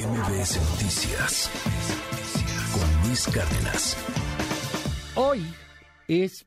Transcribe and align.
MBS 0.00 0.56
Noticias 0.70 1.50
con 2.72 3.06
Luis 3.06 3.26
Cárdenas. 3.26 3.98
Hoy 5.14 5.44
es 6.08 6.46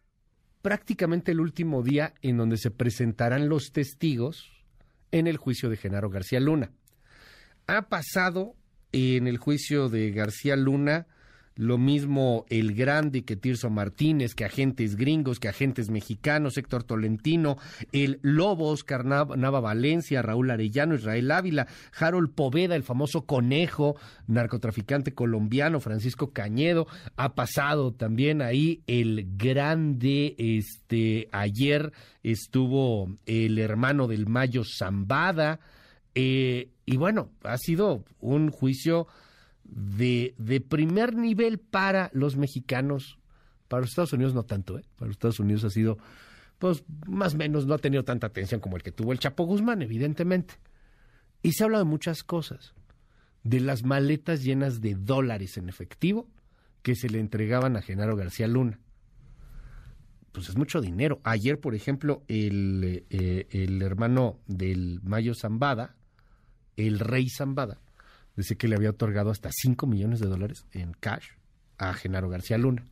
prácticamente 0.64 1.34
el 1.34 1.40
último 1.40 1.84
día 1.84 2.16
en 2.24 2.38
donde 2.38 2.58
se 2.58 2.72
presentarán 2.72 3.50
los 3.50 3.72
testigos 3.72 4.52
en 5.12 5.28
el 5.28 5.38
juicio 5.38 5.70
de 5.70 5.78
Genaro 5.78 6.10
García 6.10 6.40
Luna. 6.40 6.72
Ha 7.68 7.90
pasado 7.90 8.56
en 8.92 9.28
el 9.28 9.38
juicio 9.38 9.88
de 9.88 10.10
García 10.10 10.56
Luna 10.56 11.06
lo 11.56 11.78
mismo 11.78 12.46
el 12.50 12.74
grande 12.74 13.24
que 13.24 13.36
Tirso 13.36 13.70
Martínez, 13.70 14.36
que 14.36 14.46
agentes 14.46 14.96
gringos, 14.96 15.40
que 15.40 15.50
agentes 15.50 15.90
mexicanos, 15.90 16.58
Héctor 16.58 16.84
Tolentino, 16.84 17.58
el 17.92 18.20
Lobo, 18.22 18.70
Oscar 18.70 19.06
Nava 19.06 19.60
Valencia, 19.60 20.22
Raúl 20.22 20.52
Arellano, 20.52 20.96
Israel 20.96 21.32
Ávila, 21.32 21.68
Harold 21.98 22.34
Poveda, 22.34 22.76
el 22.76 22.84
famoso 22.84 23.26
conejo, 23.26 23.96
narcotraficante 24.28 25.14
colombiano, 25.14 25.80
Francisco 25.80 26.32
Cañedo, 26.32 26.88
ha 27.16 27.36
pasado 27.36 27.94
también 27.94 28.42
ahí 28.42 28.82
el 28.88 29.28
grande, 29.38 30.36
este, 30.38 31.30
ayer 31.32 31.92
estuvo 32.24 33.10
el 33.26 33.60
hermano 33.60 34.08
del 34.08 34.28
Mayo 34.28 34.64
Zambada, 34.64 35.60
eh, 36.16 36.70
y 36.86 36.98
bueno, 36.98 37.32
ha 37.44 37.58
sido 37.58 38.04
un 38.20 38.52
juicio 38.52 39.08
de, 39.64 40.36
de 40.38 40.62
primer 40.62 41.16
nivel 41.16 41.60
para 41.60 42.10
los 42.14 42.36
mexicanos. 42.36 43.20
Para 43.68 43.82
los 43.82 43.90
Estados 43.90 44.14
Unidos 44.14 44.34
no 44.34 44.44
tanto, 44.44 44.78
¿eh? 44.78 44.86
Para 44.96 45.08
los 45.08 45.16
Estados 45.16 45.40
Unidos 45.40 45.64
ha 45.64 45.70
sido, 45.70 45.98
pues, 46.60 46.84
más 47.08 47.34
o 47.34 47.38
menos, 47.38 47.66
no 47.66 47.74
ha 47.74 47.80
tenido 47.80 48.04
tanta 48.04 48.28
atención 48.28 48.60
como 48.62 48.76
el 48.76 48.84
que 48.84 48.92
tuvo 48.92 49.12
el 49.12 49.20
Chapo 49.20 49.46
Guzmán, 49.46 49.82
evidentemente. 49.82 50.56
Y 51.42 51.54
se 51.54 51.64
habla 51.64 51.80
de 51.80 51.86
muchas 51.86 52.24
cosas. 52.24 52.74
De 53.44 53.60
las 53.60 53.84
maletas 53.84 54.44
llenas 54.44 54.80
de 54.80 54.96
dólares 54.96 55.58
en 55.58 55.70
efectivo 55.70 56.30
que 56.82 56.96
se 56.96 57.10
le 57.10 57.20
entregaban 57.20 57.76
a 57.76 57.82
Genaro 57.82 58.16
García 58.16 58.48
Luna. 58.48 58.80
Pues 60.32 60.50
es 60.50 60.58
mucho 60.58 60.82
dinero. 60.82 61.22
Ayer, 61.24 61.60
por 61.60 61.76
ejemplo, 61.76 62.24
el, 62.28 63.06
eh, 63.10 63.48
el 63.52 63.82
hermano 63.82 64.40
del 64.48 65.00
Mayo 65.04 65.34
Zambada, 65.36 65.96
el 66.76 67.00
rey 67.00 67.30
Zambada, 67.30 67.80
Dice 68.36 68.58
que 68.58 68.68
le 68.68 68.76
había 68.76 68.90
otorgado 68.90 69.30
hasta 69.30 69.50
5 69.52 69.86
millones 69.86 70.20
de 70.20 70.28
dólares 70.28 70.66
en 70.72 70.94
cash 70.94 71.28
a 71.78 71.94
Genaro 71.94 72.30
García 72.30 72.58
Luna. 72.58 72.86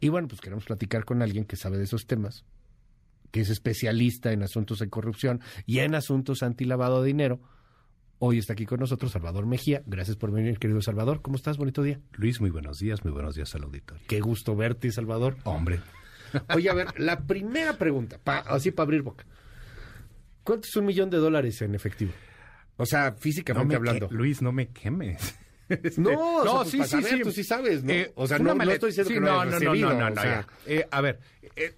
Y 0.00 0.08
bueno, 0.08 0.28
pues 0.28 0.40
queremos 0.40 0.64
platicar 0.64 1.04
con 1.04 1.22
alguien 1.22 1.44
que 1.44 1.56
sabe 1.56 1.76
de 1.76 1.84
esos 1.84 2.06
temas, 2.06 2.44
que 3.30 3.40
es 3.40 3.50
especialista 3.50 4.32
en 4.32 4.42
asuntos 4.42 4.78
de 4.78 4.88
corrupción 4.88 5.40
y 5.66 5.80
en 5.80 5.94
asuntos 5.94 6.42
antilavado 6.42 7.02
de 7.02 7.08
dinero. 7.08 7.40
Hoy 8.18 8.38
está 8.38 8.52
aquí 8.52 8.66
con 8.66 8.80
nosotros 8.80 9.12
Salvador 9.12 9.46
Mejía. 9.46 9.82
Gracias 9.86 10.16
por 10.16 10.30
venir, 10.30 10.58
querido 10.58 10.80
Salvador. 10.82 11.22
¿Cómo 11.22 11.36
estás? 11.36 11.56
Bonito 11.56 11.82
día. 11.82 12.00
Luis, 12.12 12.40
muy 12.40 12.50
buenos 12.50 12.78
días. 12.78 13.02
Muy 13.04 13.12
buenos 13.12 13.34
días 13.34 13.54
al 13.54 13.64
auditorio. 13.64 14.04
Qué 14.08 14.20
gusto 14.20 14.54
verte, 14.54 14.92
Salvador. 14.92 15.36
Hombre. 15.44 15.80
Oye, 16.54 16.70
a 16.70 16.74
ver, 16.74 16.88
la 17.00 17.26
primera 17.26 17.78
pregunta, 17.78 18.20
así 18.46 18.70
para 18.70 18.84
abrir 18.84 19.02
boca. 19.02 19.24
¿Cuánto 20.44 20.66
es 20.68 20.76
un 20.76 20.86
millón 20.86 21.10
de 21.10 21.18
dólares 21.18 21.60
en 21.62 21.74
efectivo? 21.74 22.12
O 22.80 22.86
sea, 22.86 23.12
físicamente 23.12 23.76
hablando. 23.76 24.08
Luis, 24.10 24.42
no 24.42 24.52
me 24.52 24.68
quemes. 24.68 25.36
Este, 25.70 26.00
no, 26.00 26.44
no, 26.44 26.64
sí, 26.64 26.82
sí, 26.82 27.00
sí, 27.00 27.20
tú 27.22 27.30
sí 27.30 27.44
sabes, 27.44 27.84
¿no? 27.84 27.92
Eh, 27.92 28.10
o 28.16 28.26
sea, 28.26 28.40
no, 28.40 28.60
estoy 28.60 28.90
diciendo 28.90 29.14
que 29.14 29.20
no, 29.20 29.44
no, 29.44 29.60
no, 29.60 29.72
no, 29.72 29.94
no, 29.94 30.10
no, 30.10 30.22
eh, 30.66 30.84
a 30.90 31.00
ver, 31.00 31.20
eh, 31.54 31.76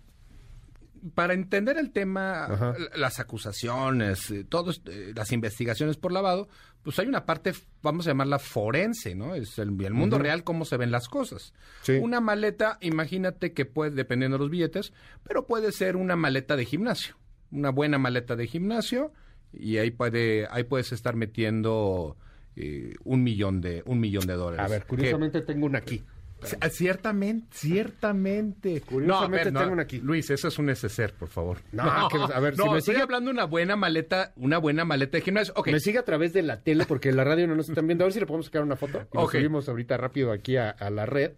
para 1.15 1.35
entender 1.35 1.77
el 1.77 1.91
tema, 1.91 2.75
las 2.95 3.21
acusaciones, 3.21 4.33
todas 4.49 4.81
las 5.15 5.31
investigaciones 5.33 5.99
por 5.99 6.11
lavado, 6.11 6.49
pues 6.83 6.99
hay 6.99 7.07
una 7.07 7.27
parte, 7.27 7.53
vamos 7.83 8.07
a 8.07 8.11
llamarla 8.13 8.39
forense, 8.39 9.15
¿no? 9.15 9.35
Es 9.35 9.59
el, 9.59 9.73
mundo 9.73 10.19
real, 10.19 10.43
cómo 10.43 10.65
se 10.65 10.79
ven 10.79 10.91
las 10.91 11.09
cosas. 11.09 11.53
Una 12.01 12.21
maleta, 12.21 12.79
imagínate 12.81 13.53
que 13.53 13.67
puede, 13.67 13.91
dependiendo 13.91 14.39
de 14.39 14.45
los 14.45 14.51
billetes, 14.51 14.95
pero 15.23 15.47
puede 15.47 15.71
ser 15.73 15.97
una 15.97 16.17
maleta 16.17 16.57
de 16.57 16.65
gimnasio, 16.65 17.17
una 17.51 17.69
buena 17.69 17.99
maleta 17.99 18.37
de 18.37 18.47
gimnasio, 18.47 19.13
y 19.53 19.79
ahí 19.79 19.91
puede 19.91 20.47
ahí 20.51 20.65
puedes 20.65 20.93
estar 20.93 21.17
metiendo 21.17 22.17
eh, 22.57 22.95
un 23.05 23.23
millón 23.23 23.61
de 23.61 23.83
un 23.87 24.01
millón 24.01 24.27
de 24.27 24.35
dólares. 24.35 24.65
A 24.65 24.69
ver, 24.69 24.87
curiosamente 24.87 25.41
tengo 25.43 25.67
una 25.67 25.79
aquí. 25.79 26.03
Ciertamente, 26.71 27.47
ciertamente. 27.53 28.81
Curiosamente 28.81 29.53
tengo 29.53 29.73
una 29.73 29.83
aquí. 29.83 30.01
Luis, 30.01 30.29
eso 30.31 30.49
es 30.49 30.59
un 30.59 30.67
neceser, 30.67 31.13
por 31.15 31.29
favor. 31.29 31.59
No, 31.71 31.85
a 31.85 32.41
ver, 32.41 32.57
si 32.57 32.69
me 32.69 32.81
sigue... 32.81 33.01
hablando 33.01 33.31
una 33.31 33.45
buena 33.45 33.77
maleta, 33.77 34.33
una 34.37 34.59
buena 34.59 34.85
maleta 34.85 35.19
de 35.19 35.23
gimnasio. 35.23 35.55
Me 35.67 35.81
sigue 35.81 35.99
a 35.99 36.05
través 36.05 36.33
de 36.33 36.43
la 36.43 36.61
tele 36.61 36.85
porque 36.87 37.13
la 37.13 37.25
radio 37.25 37.47
no 37.47 37.55
nos 37.55 37.69
están 37.69 37.87
viendo. 37.87 38.05
A 38.05 38.07
ver 38.07 38.13
si 38.13 38.21
le 38.21 38.27
podemos 38.27 38.47
sacar 38.47 38.63
una 38.63 38.77
foto. 38.77 39.07
Y 39.13 39.31
subimos 39.31 39.69
ahorita 39.69 39.97
rápido 39.97 40.33
aquí 40.33 40.57
a, 40.57 40.75
la 40.91 41.07
red. 41.07 41.33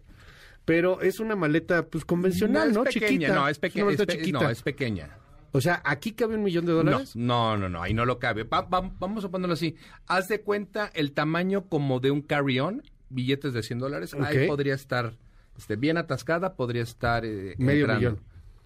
Pero 0.65 1.01
es 1.01 1.19
una 1.19 1.35
maleta 1.35 1.85
pues 1.85 2.05
convencional, 2.05 2.73
¿no? 2.73 2.85
chiquita. 2.85 3.35
No, 3.35 3.47
es, 3.47 3.59
pequeña. 3.59 3.87
no, 4.31 4.49
es 4.49 4.63
pequeña. 4.63 5.09
O 5.55 5.61
sea, 5.61 5.81
¿aquí 5.85 6.11
cabe 6.11 6.35
un 6.35 6.43
millón 6.43 6.65
de 6.65 6.73
dólares? 6.73 7.15
No, 7.15 7.55
no, 7.55 7.69
no, 7.69 7.81
ahí 7.81 7.93
no 7.93 8.03
lo 8.03 8.19
cabe. 8.19 8.43
vamos 8.43 9.23
a 9.23 9.31
ponerlo 9.31 9.53
así. 9.53 9.77
Haz 10.05 10.27
de 10.27 10.41
cuenta 10.41 10.91
el 10.93 11.13
tamaño 11.13 11.69
como 11.69 12.01
de 12.01 12.11
un 12.11 12.21
carry-on, 12.21 12.83
billetes 13.07 13.53
de 13.53 13.63
100 13.63 13.79
dólares. 13.79 14.13
Ahí 14.19 14.49
podría 14.49 14.73
estar 14.73 15.13
este, 15.57 15.77
bien 15.77 15.95
atascada, 15.95 16.55
podría 16.55 16.83
estar... 16.83 17.23
Eh, 17.23 17.55
medio 17.57 17.87
millón. 17.87 18.19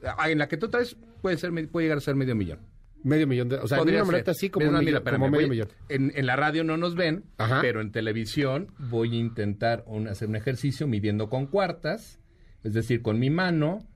Ah, 0.03 0.31
en 0.31 0.39
la 0.39 0.47
que 0.47 0.57
tú 0.57 0.67
traes 0.67 0.97
puede, 1.21 1.37
ser, 1.37 1.51
puede 1.69 1.85
llegar 1.85 1.99
a 1.99 2.01
ser 2.01 2.15
medio 2.15 2.33
millón. 2.33 2.57
Medio 3.03 3.27
millón 3.27 3.49
de... 3.49 3.57
O 3.57 3.67
sea, 3.67 3.77
podría 3.77 3.99
en 3.99 4.07
una 4.07 4.23
así 4.25 4.49
como, 4.49 4.71
medio 4.71 5.47
millón. 5.47 5.67
En, 5.89 6.11
en, 6.15 6.25
la 6.25 6.37
radio 6.37 6.63
no 6.63 6.75
nos 6.75 6.95
ven, 6.95 7.23
pero 7.61 7.81
en 7.81 7.91
televisión 7.91 8.73
voy 8.79 9.15
a 9.15 9.19
intentar 9.19 9.85
hacer 10.09 10.27
un 10.27 10.35
ejercicio 10.35 10.87
midiendo 10.87 11.29
con 11.29 11.45
cuartas, 11.45 12.19
es 12.63 12.73
decir, 12.73 13.03
con 13.03 13.19
mi 13.19 13.29
mano 13.29 13.87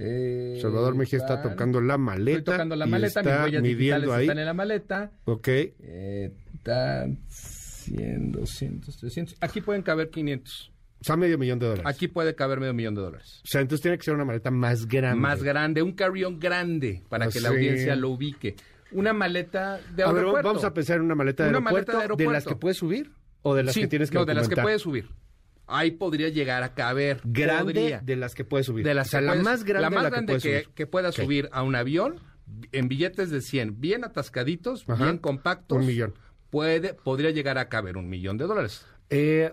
eh, 0.00 0.58
Salvador 0.62 0.94
Mejía 0.94 1.18
está 1.18 1.42
tocando 1.42 1.80
la 1.80 1.98
maleta. 1.98 2.38
Estoy 2.38 2.54
tocando 2.54 2.76
la 2.76 2.86
maleta, 2.86 3.22
mis 3.22 3.32
huellas 3.32 3.62
digitales 3.62 4.10
ahí. 4.10 4.24
están 4.24 4.38
en 4.38 4.46
la 4.46 4.54
maleta. 4.54 5.10
Ok. 5.24 5.48
Eh, 5.48 6.32
están 6.54 7.18
100, 7.26 8.32
200, 8.32 8.96
300. 8.96 9.36
Aquí 9.40 9.60
pueden 9.60 9.82
caber 9.82 10.10
500. 10.10 10.72
O 11.00 11.04
sea, 11.04 11.16
medio 11.16 11.38
millón 11.38 11.58
de 11.58 11.66
dólares. 11.66 11.86
Aquí 11.86 12.08
puede 12.08 12.34
caber 12.34 12.60
medio 12.60 12.74
millón 12.74 12.94
de 12.94 13.00
dólares. 13.00 13.40
O 13.44 13.48
sea, 13.48 13.60
entonces 13.60 13.82
tiene 13.82 13.98
que 13.98 14.04
ser 14.04 14.14
una 14.14 14.24
maleta 14.24 14.50
más 14.50 14.86
grande. 14.86 15.20
Más 15.20 15.42
grande, 15.42 15.82
un 15.82 15.92
carry-on 15.92 16.38
grande 16.38 17.02
para 17.08 17.26
ah, 17.26 17.28
que 17.28 17.40
la 17.40 17.48
audiencia 17.48 17.96
lo 17.96 18.10
ubique. 18.10 18.56
Una 18.92 19.12
maleta 19.12 19.80
de 19.94 20.02
aeropuerto. 20.02 20.30
A 20.30 20.34
ver, 20.34 20.44
vamos 20.44 20.64
a 20.64 20.72
pensar 20.72 20.96
en 20.96 21.02
una 21.02 21.14
maleta 21.14 21.44
de, 21.44 21.50
una 21.50 21.58
aeropuerto, 21.58 21.92
maleta 21.92 21.92
de 21.92 22.02
aeropuerto. 22.02 22.30
¿De 22.30 22.34
las 22.34 22.44
que 22.46 22.56
puedes 22.56 22.76
subir? 22.76 23.12
¿O 23.42 23.54
de 23.54 23.62
las 23.64 23.74
que 23.74 23.86
tienes 23.86 24.10
que 24.10 24.18
No, 24.18 24.24
de 24.24 24.34
las 24.34 24.48
que 24.48 24.56
puedes 24.56 24.82
subir 24.82 25.08
ahí 25.68 25.92
podría 25.92 26.28
llegar 26.28 26.62
a 26.62 26.74
caber. 26.74 27.20
Grande 27.24 28.00
de 28.02 28.16
las 28.16 28.34
que 28.34 28.44
puede 28.44 28.64
subir. 28.64 28.84
De 28.84 28.94
las 28.94 29.12
la 29.12 29.34
más 29.36 29.64
grande, 29.64 29.82
la 29.82 29.90
más 29.90 30.10
grande 30.10 30.66
que, 30.74 30.86
pueda 30.86 31.12
subir 31.12 31.48
a 31.52 31.62
un 31.62 31.76
avión 31.76 32.20
en 32.72 32.88
billetes 32.88 33.30
de 33.30 33.40
100, 33.40 33.80
bien 33.80 34.04
atascaditos, 34.04 34.86
bien 34.86 35.18
compactos. 35.18 35.78
Un 35.78 35.86
millón. 35.86 36.14
Puede, 36.50 36.94
podría 36.94 37.30
llegar 37.30 37.58
a 37.58 37.68
caber 37.68 37.96
un 37.96 38.08
millón 38.08 38.38
de 38.38 38.46
dólares. 38.46 38.84
Eh, 39.10 39.52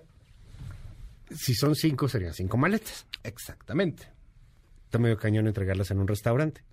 si 1.29 1.53
son 1.53 1.75
cinco, 1.75 2.07
serían 2.07 2.33
cinco 2.33 2.57
maletas. 2.57 3.05
Exactamente. 3.23 4.07
Está 4.85 4.97
medio 4.97 5.17
cañón 5.17 5.47
entregarlas 5.47 5.91
en 5.91 5.99
un 5.99 6.07
restaurante 6.07 6.63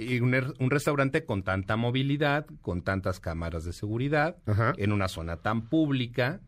y 0.00 0.20
un, 0.20 0.34
er, 0.34 0.52
un, 0.58 0.70
restaurante 0.70 1.24
con 1.24 1.42
tanta 1.42 1.76
movilidad, 1.76 2.46
con 2.62 2.82
tantas 2.82 3.20
cámaras 3.20 3.64
de 3.64 3.72
seguridad, 3.72 4.36
en 4.76 4.92
una 4.92 5.08
zona 5.08 5.36
tan 5.36 5.68
pública 5.68 6.40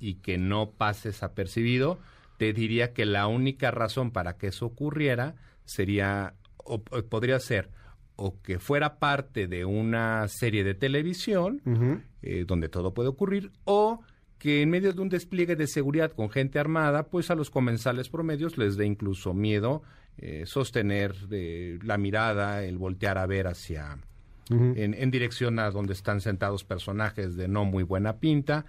y 0.00 0.14
que 0.16 0.38
no 0.38 0.70
pases 0.70 1.22
apercibido, 1.22 1.98
te 2.38 2.52
diría 2.52 2.92
que 2.92 3.06
la 3.06 3.26
única 3.26 3.70
razón 3.70 4.10
para 4.10 4.36
que 4.36 4.48
eso 4.48 4.66
ocurriera 4.66 5.34
sería, 5.64 6.34
o, 6.56 6.82
podría 6.82 7.38
ser, 7.38 7.70
o 8.16 8.40
que 8.42 8.58
fuera 8.58 8.98
parte 8.98 9.46
de 9.46 9.64
una 9.64 10.26
serie 10.28 10.64
de 10.64 10.74
televisión, 10.74 12.02
eh, 12.22 12.44
donde 12.46 12.68
todo 12.68 12.94
puede 12.94 13.08
ocurrir, 13.08 13.52
o 13.64 14.00
que 14.38 14.62
en 14.62 14.70
medio 14.70 14.92
de 14.92 15.00
un 15.00 15.08
despliegue 15.08 15.56
de 15.56 15.66
seguridad 15.66 16.12
con 16.12 16.28
gente 16.28 16.58
armada, 16.58 17.04
pues 17.04 17.30
a 17.30 17.34
los 17.34 17.50
comensales 17.50 18.08
promedios 18.08 18.58
les 18.58 18.76
dé 18.76 18.84
incluso 18.84 19.32
miedo 19.32 19.82
eh, 20.18 20.44
sostener 20.46 21.14
eh, 21.30 21.78
la 21.82 21.98
mirada, 21.98 22.62
el 22.62 22.78
voltear 22.78 23.18
a 23.18 23.26
ver 23.26 23.46
hacia, 23.46 23.98
en, 24.48 25.10
dirección 25.10 25.58
a 25.58 25.70
donde 25.70 25.92
están 25.92 26.20
sentados 26.20 26.64
personajes 26.64 27.36
de 27.36 27.48
no 27.48 27.64
muy 27.64 27.82
buena 27.82 28.18
pinta. 28.18 28.64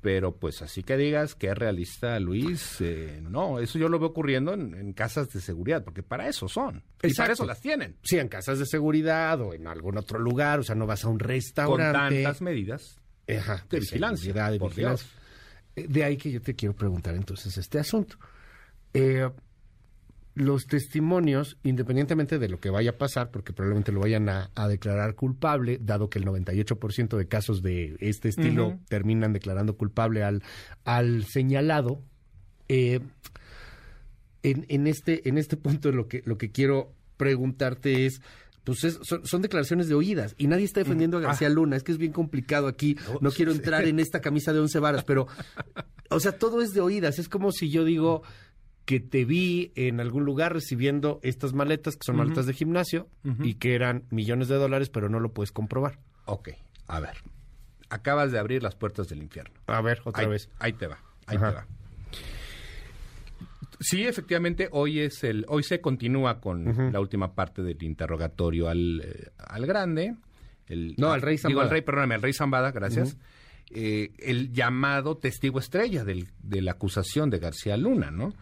Pero 0.00 0.36
pues 0.36 0.62
así 0.62 0.84
que 0.84 0.96
digas 0.96 1.34
que 1.34 1.48
es 1.48 1.58
realista, 1.58 2.20
Luis, 2.20 2.80
eh, 2.80 3.20
no, 3.20 3.58
eso 3.58 3.80
yo 3.80 3.88
lo 3.88 3.98
veo 3.98 4.10
ocurriendo 4.10 4.54
en, 4.54 4.92
casas 4.92 5.28
de 5.32 5.40
seguridad, 5.40 5.82
porque 5.82 6.04
para 6.04 6.28
eso 6.28 6.48
son. 6.48 6.84
Y 7.02 7.12
para 7.14 7.32
eso 7.32 7.44
las 7.44 7.60
tienen. 7.60 7.96
Sí, 8.04 8.16
en 8.16 8.28
casas 8.28 8.60
de 8.60 8.66
seguridad 8.66 9.40
o 9.40 9.54
en 9.54 9.66
algún 9.66 9.98
otro 9.98 10.20
lugar, 10.20 10.60
o 10.60 10.62
sea, 10.62 10.76
no 10.76 10.86
vas 10.86 11.04
a 11.04 11.08
un 11.08 11.18
restaurante. 11.18 12.14
Con 12.14 12.22
tantas 12.22 12.42
medidas 12.42 13.00
de, 13.26 13.42
vigilancia. 13.80 14.32
De, 14.32 15.88
de 15.88 16.04
ahí 16.04 16.16
que 16.16 16.30
yo 16.30 16.40
te 16.40 16.54
quiero 16.54 16.76
preguntar 16.76 17.16
entonces 17.16 17.58
este 17.58 17.80
asunto. 17.80 18.16
Eh, 18.94 19.28
los 20.38 20.66
testimonios, 20.66 21.58
independientemente 21.64 22.38
de 22.38 22.48
lo 22.48 22.60
que 22.60 22.70
vaya 22.70 22.90
a 22.90 22.98
pasar, 22.98 23.30
porque 23.30 23.52
probablemente 23.52 23.92
lo 23.92 24.00
vayan 24.00 24.28
a, 24.28 24.50
declarar 24.68 25.14
culpable, 25.14 25.78
dado 25.80 26.08
que 26.08 26.18
el 26.18 26.26
98% 26.26 27.16
de 27.16 27.26
casos 27.26 27.62
de 27.62 27.96
este 28.00 28.28
estilo 28.28 28.78
terminan 28.88 29.32
declarando 29.32 29.76
culpable 29.76 30.22
al, 30.22 30.42
al 30.84 31.24
señalado, 31.24 32.00
eh, 32.68 33.00
en, 34.42 34.66
en, 34.68 34.86
este, 34.86 35.28
en 35.28 35.38
este 35.38 35.56
punto 35.56 35.90
lo 35.90 36.06
que, 36.06 36.22
lo 36.24 36.38
que 36.38 36.50
quiero 36.52 36.92
preguntarte 37.16 38.06
es, 38.06 38.20
pues 38.62 38.98
son, 39.24 39.42
declaraciones 39.42 39.88
de 39.88 39.94
oídas 39.94 40.34
y 40.36 40.46
nadie 40.46 40.64
está 40.64 40.80
defendiendo 40.80 41.16
a 41.16 41.20
García 41.20 41.48
ah. 41.48 41.50
Luna. 41.50 41.76
Es 41.76 41.82
que 41.82 41.92
es 41.92 41.98
bien 41.98 42.12
complicado 42.12 42.66
aquí. 42.66 42.96
No 43.20 43.30
quiero 43.30 43.50
entrar 43.50 43.86
en 43.86 43.98
esta 43.98 44.20
camisa 44.20 44.52
de 44.52 44.60
once 44.60 44.78
varas, 44.78 45.04
pero, 45.04 45.26
o 46.10 46.20
sea, 46.20 46.32
todo 46.32 46.60
es 46.60 46.74
de 46.74 46.82
oídas. 46.82 47.18
Es 47.18 47.28
como 47.30 47.50
si 47.50 47.70
yo 47.70 47.84
digo 47.84 48.22
que 48.88 49.00
te 49.00 49.26
vi 49.26 49.70
en 49.74 50.00
algún 50.00 50.24
lugar 50.24 50.54
recibiendo 50.54 51.20
estas 51.22 51.52
maletas, 51.52 51.96
que 51.96 52.06
son 52.06 52.16
maletas 52.16 52.46
de 52.46 52.54
gimnasio, 52.54 53.06
y 53.42 53.56
que 53.56 53.74
eran 53.74 54.04
millones 54.08 54.48
de 54.48 54.54
dólares, 54.54 54.88
pero 54.88 55.10
no 55.10 55.20
lo 55.20 55.34
puedes 55.34 55.52
comprobar. 55.52 55.98
Ok, 56.24 56.48
a 56.86 56.98
ver. 56.98 57.18
Acabas 57.90 58.32
de 58.32 58.38
abrir 58.38 58.62
las 58.62 58.76
puertas 58.76 59.06
del 59.10 59.22
infierno. 59.22 59.52
A 59.66 59.82
ver, 59.82 60.00
otra 60.04 60.26
vez. 60.26 60.48
Ahí 60.58 60.72
te 60.72 60.86
va, 60.86 61.02
ahí 61.26 61.36
te 61.36 61.44
va. 61.44 61.66
Sí, 63.78 64.06
efectivamente, 64.06 64.70
hoy 64.72 65.00
es 65.00 65.22
el, 65.22 65.44
hoy 65.48 65.64
se 65.64 65.82
continúa 65.82 66.40
con 66.40 66.90
la 66.90 66.98
última 66.98 67.34
parte 67.34 67.62
del 67.62 67.82
interrogatorio 67.82 68.70
al, 68.70 69.02
eh, 69.04 69.32
al 69.36 69.66
grande. 69.66 70.16
El, 70.66 70.94
no, 70.96 71.12
al 71.12 71.20
rey 71.20 71.36
Zambada. 71.36 71.50
Digo, 71.50 71.60
al 71.60 71.70
rey, 71.70 71.82
perdóname, 71.82 72.14
al 72.14 72.22
rey 72.22 72.32
Zambada, 72.32 72.72
gracias. 72.72 73.18
Eh, 73.70 74.12
el 74.18 74.50
llamado 74.50 75.18
testigo 75.18 75.58
estrella 75.58 76.04
del, 76.04 76.28
de 76.42 76.62
la 76.62 76.70
acusación 76.70 77.28
de 77.28 77.38
García 77.38 77.76
Luna, 77.76 78.10
¿no? 78.10 78.32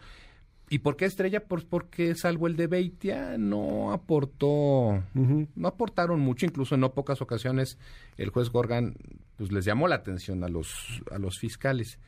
¿Y 0.69 0.79
por 0.79 0.97
qué 0.97 1.05
estrella? 1.05 1.45
Pues 1.45 1.63
porque 1.63 2.13
salvo 2.15 2.47
el 2.47 2.57
de 2.57 2.67
Beitia 2.67 3.37
no 3.37 3.93
aportó, 3.93 5.01
no 5.13 5.67
aportaron 5.67 6.19
mucho, 6.19 6.45
incluso 6.45 6.75
en 6.75 6.81
no 6.81 6.93
pocas 6.93 7.21
ocasiones 7.21 7.77
el 8.17 8.29
juez 8.31 8.49
Gorgan 8.49 8.95
pues 9.37 9.51
les 9.51 9.63
llamó 9.63 9.87
la 9.87 9.95
atención 9.95 10.43
a 10.43 10.49
los, 10.49 11.01
a 11.11 11.19
los 11.19 11.39
fiscales. 11.39 11.99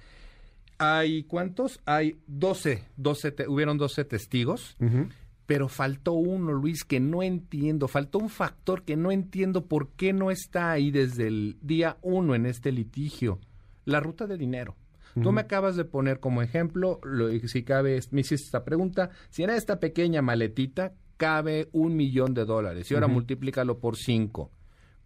Hay 0.78 1.24
cuántos? 1.24 1.80
Hay 1.86 2.20
12, 2.28 2.84
12 2.98 3.36
hubieron 3.48 3.78
12 3.78 4.04
testigos, 4.06 4.76
pero 5.46 5.70
faltó 5.70 6.14
uno, 6.14 6.52
Luis, 6.52 6.84
que 6.84 7.00
no 7.00 7.24
entiendo, 7.24 7.88
faltó 7.88 8.18
un 8.18 8.30
factor 8.30 8.84
que 8.84 8.98
no 8.98 9.12
entiendo 9.12 9.66
por 9.66 9.90
qué 9.92 10.12
no 10.12 10.32
está 10.32 10.72
ahí 10.72 10.92
desde 10.92 11.28
el 11.28 11.58
día 11.62 11.98
uno 12.02 12.36
en 12.36 12.46
este 12.46 12.72
litigio, 12.72 13.40
la 13.86 14.00
ruta 14.00 14.28
de 14.28 14.38
dinero. 14.38 14.76
Tú 15.14 15.32
me 15.32 15.42
acabas 15.42 15.76
de 15.76 15.86
poner 15.86 16.20
como 16.20 16.42
ejemplo, 16.42 17.00
lo, 17.04 17.30
si 17.48 17.64
cabe, 17.64 18.00
me 18.12 18.22
hiciste 18.22 18.46
esta 18.46 18.64
pregunta, 18.64 19.10
si 19.30 19.44
en 19.44 19.50
esta 19.50 19.80
pequeña 19.80 20.22
maletita 20.22 20.94
cabe 21.18 21.68
un 21.74 21.96
millón 21.96 22.34
de 22.34 22.46
dólares 22.46 22.90
y 22.90 22.94
ahora 22.94 23.08
multiplícalo 23.08 23.80
por 23.80 23.98
cinco. 23.98 24.52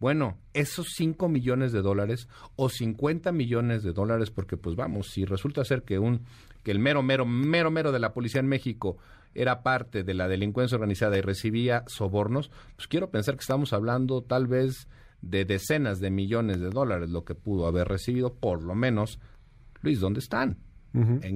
Bueno, 0.03 0.38
esos 0.53 0.88
5 0.97 1.29
millones 1.29 1.71
de 1.71 1.81
dólares 1.81 2.27
o 2.57 2.67
50 2.67 3.31
millones 3.31 3.83
de 3.83 3.94
dólares, 3.94 4.31
porque 4.31 4.57
pues 4.57 4.75
vamos, 4.75 5.07
si 5.07 5.23
resulta 5.23 5.63
ser 5.63 5.83
que 5.83 5.97
un 5.97 6.25
que 6.61 6.71
el 6.71 6.79
mero 6.79 7.01
mero 7.03 7.25
mero 7.25 7.71
mero 7.71 7.94
de 7.94 7.99
la 7.99 8.11
policía 8.11 8.41
en 8.41 8.47
México 8.47 8.97
era 9.33 9.63
parte 9.63 10.03
de 10.03 10.13
la 10.13 10.27
delincuencia 10.27 10.75
organizada 10.75 11.17
y 11.17 11.21
recibía 11.21 11.85
sobornos, 11.88 12.51
pues 12.75 12.89
quiero 12.89 13.11
pensar 13.11 13.35
que 13.35 13.44
estamos 13.44 13.71
hablando 13.71 14.21
tal 14.23 14.45
vez 14.45 14.89
de 15.21 15.45
decenas 15.45 16.01
de 16.01 16.11
millones 16.11 16.59
de 16.59 16.69
dólares 16.69 17.09
lo 17.09 17.23
que 17.23 17.33
pudo 17.33 17.65
haber 17.65 17.88
recibido, 17.88 18.33
por 18.33 18.61
lo 18.61 18.75
menos. 18.75 19.19
Luis, 19.83 20.00
¿dónde 20.00 20.19
están? 20.19 20.57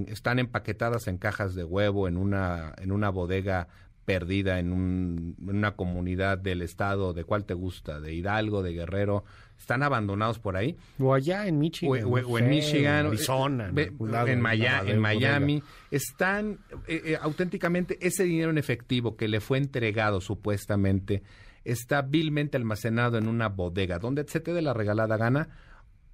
están 0.06 0.38
empaquetadas 0.38 1.08
en 1.08 1.18
cajas 1.18 1.56
de 1.56 1.64
huevo 1.64 2.06
en 2.06 2.16
una 2.16 2.74
en 2.78 2.92
una 2.92 3.10
bodega 3.10 3.66
perdida 4.08 4.58
en, 4.58 4.72
un, 4.72 5.36
una 5.46 5.76
comunidad 5.76 6.38
del 6.38 6.62
estado, 6.62 7.12
¿de 7.12 7.24
cuál 7.24 7.44
te 7.44 7.52
gusta? 7.52 8.00
¿De 8.00 8.14
Hidalgo, 8.14 8.62
de 8.62 8.72
Guerrero? 8.72 9.24
¿Están 9.58 9.82
abandonados 9.82 10.38
por 10.38 10.56
ahí? 10.56 10.78
O 10.98 11.12
allá 11.12 11.46
en 11.46 11.58
Michigan. 11.58 12.04
O, 12.06 12.38
en 12.38 12.48
Michigan. 12.48 13.06
Arizona. 13.06 13.70
en, 13.70 14.40
Miami. 14.40 15.62
Están 15.90 16.60
eh, 16.86 17.02
eh, 17.04 17.18
auténticamente 17.20 17.98
ese 18.00 18.24
dinero 18.24 18.48
en 18.48 18.56
efectivo 18.56 19.14
que 19.14 19.28
le 19.28 19.40
fue 19.40 19.58
entregado 19.58 20.22
supuestamente 20.22 21.22
está 21.64 22.00
vilmente 22.00 22.56
almacenado 22.56 23.18
en 23.18 23.28
una 23.28 23.50
bodega 23.50 23.98
donde 23.98 24.26
se 24.26 24.40
te 24.40 24.54
dé 24.54 24.62
la 24.62 24.72
regalada 24.72 25.18
gana 25.18 25.50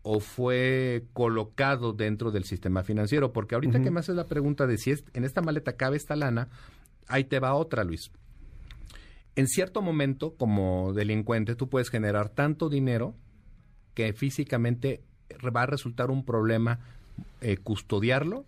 o 0.05 0.21
fue 0.21 1.07
colocado 1.13 1.93
dentro 1.93 2.31
del 2.31 2.45
sistema 2.45 2.85
financiero 2.85 3.33
porque 3.33 3.57
ahorita 3.57 3.83
que 3.83 3.91
me 3.91 4.01
haces 4.01 4.15
la 4.15 4.27
pregunta 4.27 4.69
de 4.69 4.79
si 4.79 4.93
es, 4.93 5.05
en 5.15 5.25
esta 5.25 5.41
maleta 5.41 5.77
cabe 5.77 5.97
esta 5.97 6.15
lana 6.15 6.49
Ahí 7.09 7.25
te 7.25 7.39
va 7.39 7.55
otra, 7.55 7.85
Luis. 7.85 8.11
En 9.37 9.49
cierto 9.49 9.83
momento, 9.83 10.35
como 10.37 10.93
delincuente, 10.93 11.57
tú 11.57 11.69
puedes 11.69 11.91
generar 11.91 12.29
tanto 12.29 12.69
dinero 12.69 13.15
que 13.95 14.13
físicamente 14.13 15.03
va 15.45 15.63
a 15.63 15.67
resultar 15.67 16.11
un 16.11 16.25
problema 16.25 16.81
eh, 17.41 17.57
custodiarlo, 17.57 18.47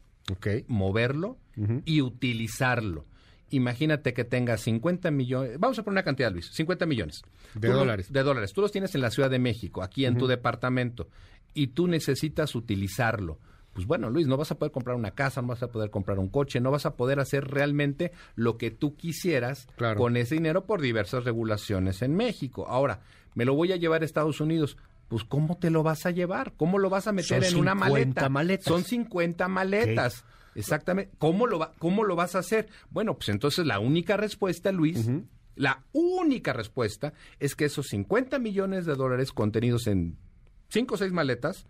moverlo 0.69 1.39
y 1.85 2.03
utilizarlo. 2.03 3.07
Imagínate 3.51 4.13
que 4.13 4.25
tengas 4.25 4.63
50 4.63 5.11
millones, 5.13 5.59
vamos 5.59 5.79
a 5.79 5.85
poner 5.85 5.95
una 5.95 6.03
cantidad, 6.03 6.33
Luis, 6.33 6.47
50 6.47 6.85
millones. 6.87 7.23
De 7.55 7.69
dólares. 7.69 8.13
de 8.13 8.23
dólares. 8.23 8.53
Tú 8.53 8.61
los 8.61 8.73
tienes 8.73 8.95
en 8.97 9.01
la 9.01 9.11
Ciudad 9.11 9.31
de 9.31 9.39
México, 9.39 9.83
aquí 9.83 10.05
en 10.05 10.19
tu 10.19 10.27
departamento, 10.27 11.09
y 11.57 11.69
tú 11.69 11.89
necesitas 11.89 12.55
utilizarlo 12.55 13.41
pues 13.77 13.87
bueno, 13.87 14.09
Luis, 14.09 14.27
no 14.27 14.39
vas 14.39 14.51
a 14.51 14.55
poder 14.55 14.73
comprar 14.73 14.97
una 14.97 15.11
casa, 15.11 15.43
no 15.43 15.49
vas 15.49 15.63
a 15.63 15.69
poder 15.69 15.91
comprar 15.91 16.19
un 16.19 16.31
coche, 16.31 16.61
no 16.61 16.71
vas 16.71 16.87
a 16.87 16.97
poder 16.97 17.21
hacer 17.21 17.47
realmente 17.47 18.11
lo 18.35 18.57
que 18.57 18.71
tú 18.71 18.97
quisieras 18.97 19.69
con 19.99 20.17
ese 20.17 20.37
dinero 20.37 20.65
por 20.65 20.81
diversas 20.81 21.25
regulaciones 21.25 22.01
en 22.01 22.17
México. 22.17 22.67
Ahora, 22.69 23.03
me 23.35 23.45
lo 23.45 23.55
voy 23.55 23.73
a 23.73 23.77
llevar 23.77 24.01
a 24.01 24.07
Estados 24.07 24.41
Unidos. 24.41 24.79
Pues, 25.09 25.25
¿cómo 25.25 25.59
te 25.59 25.69
lo 25.69 25.83
vas 25.83 26.07
a 26.07 26.11
llevar? 26.11 26.55
¿Cómo 26.57 26.79
lo 26.79 26.89
vas 26.89 27.07
a 27.07 27.13
meter 27.13 27.45
en 27.45 27.57
una 27.59 27.75
maleta? 27.75 28.31
Maletas. 28.31 28.65
Son 28.65 28.83
50 28.83 29.47
maletas. 29.47 30.25
Exactamente. 30.55 31.13
¿Cómo 31.19 31.47
lo, 31.47 31.59
va, 31.59 31.73
¿Cómo 31.79 32.05
lo 32.05 32.17
vas 32.17 32.35
a 32.35 32.39
hacer? 32.39 32.71
Bueno, 32.89 33.19
pues 33.19 33.29
entonces 33.29 33.67
la 33.67 33.79
única 33.79 34.17
respuesta, 34.17 34.73
Luis, 34.73 35.07
la 35.55 35.85
única 35.93 36.55
respuesta 36.55 37.13
es 37.41 37.55
que 37.55 37.67
esos 37.67 37.89
50 37.89 38.39
millones 38.39 38.87
de 38.87 38.95
dólares 38.95 39.33
contenidos 39.33 39.87
en 39.87 40.17
cinco 40.69 40.95
o 40.95 40.99
seis 40.99 41.13
maletas, 41.13 41.67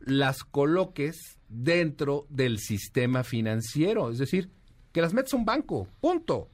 las 0.00 0.44
coloques 0.44 1.38
dentro 1.48 2.26
del 2.30 2.58
sistema 2.58 3.24
financiero. 3.24 4.10
Es 4.10 4.18
decir, 4.18 4.50
que 4.92 5.00
las 5.00 5.14
metes 5.14 5.34
a 5.34 5.36
un 5.36 5.44
banco. 5.44 5.88
Punto. 6.00 6.50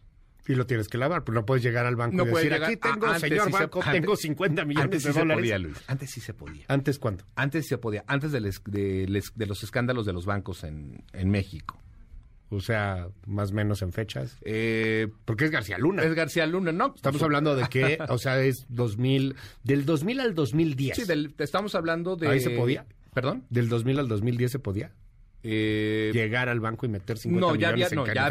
Y 0.48 0.54
lo 0.54 0.66
tienes 0.66 0.88
que 0.88 0.96
lavar, 0.96 1.24
pero 1.24 1.40
no 1.40 1.44
puedes 1.44 1.64
llegar 1.64 1.86
al 1.86 1.96
banco 1.96 2.22
y 2.22 2.26
decir, 2.26 2.54
aquí 2.54 2.76
tengo, 2.76 3.12
señor 3.18 3.50
banco, 3.50 3.80
tengo 3.90 4.14
50 4.14 4.64
millones 4.64 5.02
de 5.02 5.12
dólares. 5.12 5.84
Antes 5.88 6.10
sí 6.10 6.20
se 6.20 6.34
podía. 6.34 6.64
¿Antes 6.68 7.00
cuándo? 7.00 7.24
Antes 7.34 7.64
sí 7.64 7.70
se 7.70 7.78
podía. 7.78 8.04
Antes 8.06 8.30
de, 8.30 8.40
de, 8.40 9.46
los 9.46 9.62
escándalos 9.64 10.06
de 10.06 10.12
los 10.12 10.24
bancos 10.24 10.62
en, 10.62 11.04
en 11.12 11.30
México. 11.30 11.82
O 12.50 12.60
sea, 12.60 13.08
más 13.26 13.50
o 13.50 13.54
menos 13.54 13.82
en 13.82 13.92
fechas. 13.92 14.36
Eh, 14.42 15.08
Porque 15.24 15.46
es 15.46 15.50
García 15.50 15.78
Luna. 15.78 16.02
Es 16.02 16.14
García 16.14 16.46
Luna, 16.46 16.72
¿no? 16.72 16.94
Estamos 16.94 17.22
hablando 17.22 17.56
de 17.56 17.66
que, 17.68 17.98
o 18.08 18.18
sea, 18.18 18.40
es 18.40 18.66
2000, 18.68 19.34
del 19.64 19.84
2000 19.84 20.20
al 20.20 20.34
2010. 20.34 20.96
Sí, 20.96 21.34
estamos 21.38 21.74
hablando 21.74 22.16
de... 22.16 22.28
Ahí 22.28 22.40
se 22.40 22.50
podía. 22.50 22.86
¿Perdón? 23.14 23.44
¿Del 23.50 23.68
2000 23.68 23.98
al 23.98 24.08
2010 24.08 24.52
se 24.52 24.58
podía? 24.58 24.92
Eh, 25.48 26.10
llegar 26.12 26.48
al 26.48 26.58
banco 26.58 26.86
y 26.86 26.88
meter 26.88 27.18
50 27.18 27.46
no, 27.46 27.54
ya 27.54 27.68
había, 27.68 27.88
no, 27.90 28.04
ya, 28.04 28.26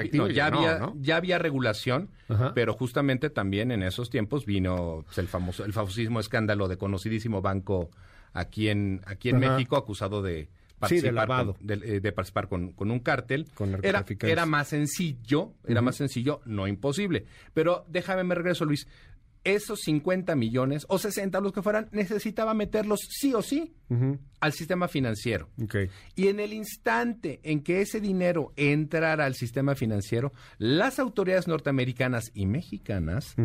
había, 0.48 0.92
ya 1.00 1.16
había 1.16 1.40
regulación, 1.40 2.10
pero 2.54 2.74
justamente 2.74 3.30
también 3.30 3.72
en 3.72 3.84
esos 3.84 4.10
tiempos 4.10 4.46
vino 4.46 5.04
pues, 5.06 5.18
el 5.20 5.30
famoso, 5.30 5.64
el 5.64 5.72
famosísimo 5.72 6.20
escándalo 6.20 6.68
de 6.68 6.78
conocidísimo 6.78 7.42
banco 7.42 7.90
aquí 8.34 8.68
en, 8.68 9.00
aquí 9.06 9.30
en 9.30 9.40
México, 9.40 9.78
acusado 9.78 10.22
de 10.22 10.50
participar, 10.80 11.28
Con, 11.28 11.56
de, 11.60 11.98
eh, 11.98 12.12
participar 12.12 12.48
con, 12.48 12.74
con, 12.74 12.92
un 12.92 13.00
cártel. 13.00 13.48
Con 13.54 13.80
era, 13.84 14.06
era 14.22 14.46
más 14.46 14.70
sencillo, 14.70 15.54
era 15.66 15.82
más 15.82 15.96
sencillo, 15.96 16.42
no 16.46 16.68
imposible. 16.68 17.26
Pero 17.54 17.86
déjame 17.88 18.24
me 18.24 18.36
regreso, 18.36 18.66
Luis. 18.66 18.88
Esos 19.44 19.82
50 19.82 20.36
millones 20.36 20.88
o 20.90 20.98
60, 20.98 21.40
los 21.40 21.54
que 21.54 21.62
fueran, 21.62 21.88
necesitaba 21.92 22.56
meterlos 22.56 23.02
sí 23.08 23.36
o 23.36 23.44
sí 23.44 23.76
al 24.40 24.54
sistema 24.54 24.88
financiero. 24.88 25.50
Y 26.16 26.30
en 26.30 26.40
el 26.40 26.52
instante 26.52 27.42
en 27.44 27.62
que 27.62 27.82
ese 27.82 28.02
dinero 28.02 28.54
entrara 28.56 29.26
al 29.26 29.36
sistema 29.36 29.76
financiero, 29.76 30.34
las 30.58 30.98
autoridades 30.98 31.48
norteamericanas 31.48 32.32
y 32.34 32.48
mexicanas 32.48 33.36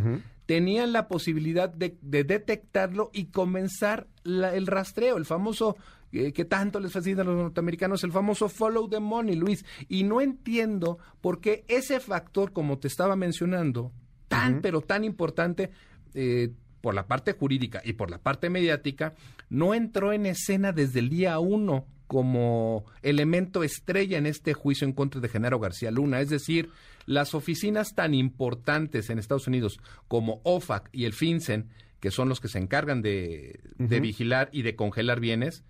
tenían 0.46 0.92
la 0.92 1.06
posibilidad 1.06 1.68
de, 1.68 1.96
detectarlo 2.00 3.10
y 3.12 3.26
comenzar 3.26 4.08
el 4.24 4.66
rastreo, 4.66 5.18
el 5.18 5.26
famoso 5.26 5.76
eh, 6.12 6.32
que 6.32 6.44
tanto 6.44 6.80
les 6.80 6.92
fascina 6.92 7.22
a 7.22 7.24
los 7.24 7.36
norteamericanos, 7.36 8.04
el 8.04 8.12
famoso 8.12 8.48
follow 8.48 8.88
the 8.88 9.00
money, 9.00 9.36
Luis. 9.36 9.64
Y 9.88 10.04
no 10.04 10.20
entiendo 10.20 10.98
por 11.20 11.40
qué 11.40 11.64
ese 11.68 12.00
factor, 12.00 12.52
como 12.52 12.78
te 12.78 12.88
estaba 12.88 13.16
mencionando, 13.16 13.92
tan, 14.28 14.60
pero 14.60 14.80
tan 14.80 15.04
importante, 15.04 15.70
eh, 16.14 16.52
por 16.80 16.94
la 16.94 17.06
parte 17.06 17.32
jurídica 17.32 17.82
y 17.84 17.92
por 17.92 18.10
la 18.10 18.18
parte 18.18 18.50
mediática, 18.50 19.14
no 19.48 19.74
entró 19.74 20.12
en 20.12 20.26
escena 20.26 20.72
desde 20.72 21.00
el 21.00 21.10
día 21.10 21.38
uno 21.38 21.86
como 22.06 22.86
elemento 23.02 23.62
estrella 23.62 24.18
en 24.18 24.26
este 24.26 24.52
juicio 24.52 24.84
en 24.84 24.92
contra 24.92 25.20
de 25.20 25.28
Genaro 25.28 25.60
García 25.60 25.92
Luna. 25.92 26.20
Es 26.20 26.28
decir, 26.28 26.70
las 27.06 27.34
oficinas 27.34 27.94
tan 27.94 28.14
importantes 28.14 29.10
en 29.10 29.18
Estados 29.20 29.46
Unidos 29.46 29.78
como 30.08 30.40
OFAC 30.42 30.88
y 30.92 31.04
el 31.04 31.12
FinCEN, 31.12 31.68
que 32.00 32.10
son 32.10 32.28
los 32.28 32.40
que 32.40 32.48
se 32.48 32.58
encargan 32.58 33.02
de, 33.02 33.60
vigilar 33.78 34.48
y 34.52 34.62
de 34.62 34.74
congelar 34.74 35.20
bienes, 35.20 35.62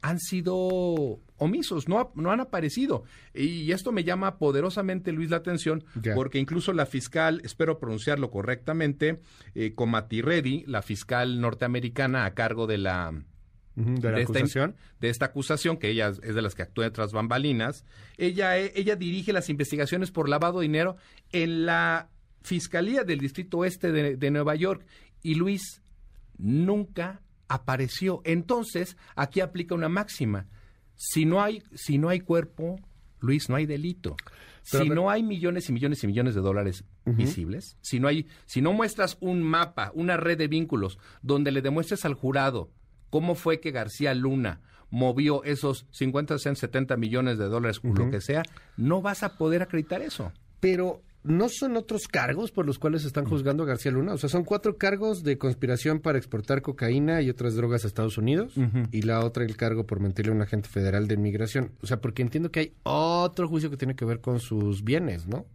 han 0.00 0.18
sido 0.18 1.20
omisos, 1.36 1.88
no, 1.88 2.12
no 2.14 2.30
han 2.30 2.40
aparecido. 2.40 3.04
Y 3.34 3.72
esto 3.72 3.92
me 3.92 4.04
llama 4.04 4.38
poderosamente, 4.38 5.12
Luis, 5.12 5.30
la 5.30 5.38
atención, 5.38 5.84
porque 6.14 6.38
incluso 6.38 6.72
la 6.72 6.86
fiscal, 6.86 7.40
espero 7.44 7.78
pronunciarlo 7.78 8.30
correctamente, 8.30 9.20
eh, 9.54 9.74
Comati 9.74 10.22
Reddy, 10.22 10.64
la 10.66 10.82
fiscal 10.82 11.40
norteamericana 11.40 12.24
a 12.24 12.34
cargo 12.34 12.66
de 12.66 12.78
la 12.78 13.12
de 13.78 14.10
la 14.10 14.18
acusación. 14.18 14.70
Esta, 14.70 14.96
de 15.00 15.08
esta 15.08 15.26
acusación, 15.26 15.76
que 15.76 15.90
ella 15.90 16.08
es 16.08 16.34
de 16.34 16.42
las 16.42 16.54
que 16.54 16.62
actúa 16.62 16.90
tras 16.90 17.12
bambalinas. 17.12 17.84
Ella, 18.16 18.58
eh, 18.58 18.72
ella 18.74 18.96
dirige 18.96 19.32
las 19.32 19.48
investigaciones 19.48 20.10
por 20.10 20.28
lavado 20.28 20.58
de 20.58 20.64
dinero 20.64 20.96
en 21.30 21.64
la 21.64 22.08
Fiscalía 22.42 23.04
del 23.04 23.18
Distrito 23.18 23.58
Oeste 23.58 23.92
de, 23.92 24.30
Nueva 24.30 24.54
York. 24.56 24.84
Y 25.22 25.34
Luis 25.34 25.80
nunca 26.38 27.20
apareció. 27.48 28.20
Entonces, 28.24 28.96
aquí 29.16 29.40
aplica 29.40 29.74
una 29.74 29.88
máxima. 29.88 30.46
Si 30.94 31.24
no 31.24 31.42
hay, 31.42 31.62
si 31.74 31.98
no 31.98 32.08
hay 32.08 32.20
cuerpo, 32.20 32.76
Luis, 33.20 33.48
no 33.48 33.56
hay 33.56 33.66
delito. 33.66 34.16
si 34.62 34.88
no 34.88 35.10
hay 35.10 35.22
millones 35.22 35.68
y 35.68 35.72
millones 35.72 36.04
y 36.04 36.06
millones 36.06 36.34
de 36.34 36.40
dólares 36.40 36.84
visibles, 37.04 37.78
si 37.80 38.00
no 38.00 38.08
hay, 38.08 38.26
si 38.44 38.60
no 38.60 38.72
muestras 38.72 39.16
un 39.20 39.42
mapa, 39.42 39.90
una 39.94 40.16
red 40.16 40.36
de 40.36 40.48
vínculos 40.48 40.98
donde 41.22 41.52
le 41.52 41.62
demuestres 41.62 42.04
al 42.04 42.14
jurado 42.14 42.70
cómo 43.10 43.34
fue 43.34 43.60
que 43.60 43.70
García 43.70 44.14
Luna 44.14 44.60
movió 44.90 45.44
esos 45.44 45.86
50, 45.90 46.38
70 46.38 46.96
millones 46.96 47.38
de 47.38 47.46
dólares 47.46 47.80
o 47.84 47.88
lo 47.88 48.10
que 48.10 48.20
sea, 48.20 48.42
no 48.76 49.02
vas 49.02 49.22
a 49.22 49.36
poder 49.36 49.62
acreditar 49.62 50.02
eso. 50.02 50.32
Pero 50.60 51.02
¿no 51.22 51.48
son 51.48 51.76
otros 51.76 52.08
cargos 52.08 52.50
por 52.50 52.66
los 52.66 52.78
cuales 52.78 53.04
están 53.04 53.24
juzgando 53.24 53.62
a 53.62 53.66
García 53.66 53.92
Luna? 53.92 54.14
O 54.14 54.18
sea, 54.18 54.28
son 54.28 54.44
cuatro 54.44 54.76
cargos 54.76 55.22
de 55.22 55.38
conspiración 55.38 56.00
para 56.00 56.18
exportar 56.18 56.62
cocaína 56.62 57.22
y 57.22 57.30
otras 57.30 57.54
drogas 57.54 57.84
a 57.84 57.88
Estados 57.88 58.18
Unidos 58.18 58.54
y 58.92 59.02
la 59.02 59.24
otra 59.24 59.44
el 59.44 59.56
cargo 59.56 59.86
por 59.86 60.00
mentirle 60.00 60.32
a 60.32 60.34
un 60.34 60.42
agente 60.42 60.68
federal 60.68 61.08
de 61.08 61.14
inmigración. 61.14 61.72
O 61.82 61.86
sea, 61.86 62.00
porque 62.00 62.22
entiendo 62.22 62.50
que 62.50 62.60
hay 62.60 62.72
otro 62.82 63.48
juicio 63.48 63.70
que 63.70 63.76
tiene 63.76 63.94
que 63.94 64.04
ver 64.04 64.20
con 64.20 64.40
sus 64.40 64.84
bienes, 64.84 65.26
¿no? 65.26 65.46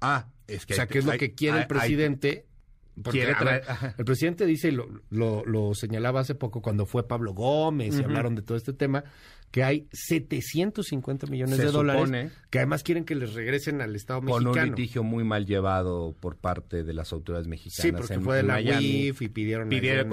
Ah, 0.00 0.28
es 0.46 0.66
que... 0.66 0.74
O 0.74 0.76
sea, 0.76 0.86
¿qué 0.86 0.98
es 0.98 1.04
lo 1.04 1.12
que 1.12 1.34
quiere 1.34 1.60
el 1.60 1.66
presidente? 1.66 2.46
el 2.94 4.04
presidente 4.04 4.44
dice, 4.44 4.70
lo, 4.70 4.86
lo, 5.10 5.74
señalaba 5.74 6.20
hace 6.20 6.34
poco 6.34 6.60
cuando 6.60 6.84
fue 6.84 7.08
Pablo 7.08 7.32
Gómez 7.32 7.98
y 7.98 8.02
hablaron 8.02 8.34
de 8.34 8.42
todo 8.42 8.56
este 8.56 8.72
tema, 8.72 9.04
que 9.52 9.62
hay 9.62 9.86
750 9.92 11.26
millones 11.26 11.58
de 11.58 11.66
dólares 11.66 12.32
que 12.48 12.58
además 12.58 12.82
quieren 12.82 13.04
que 13.04 13.14
les 13.14 13.34
regresen 13.34 13.82
al 13.82 13.94
Estado 13.94 14.22
mexicano. 14.22 14.50
Con 14.50 14.62
un 14.62 14.68
litigio 14.70 15.02
muy 15.02 15.24
mal 15.24 15.44
llevado 15.44 16.16
por 16.18 16.38
parte 16.38 16.82
de 16.82 16.94
las 16.94 17.12
autoridades 17.12 17.46
mexicanas. 17.46 17.82
Sí, 17.82 17.92
porque 17.92 18.18
fue 18.18 18.36
de 18.38 18.42
la 18.44 18.56
UIF 18.56 19.20
y 19.20 19.28
pidieron, 19.28 19.68
pidieron 19.68 20.08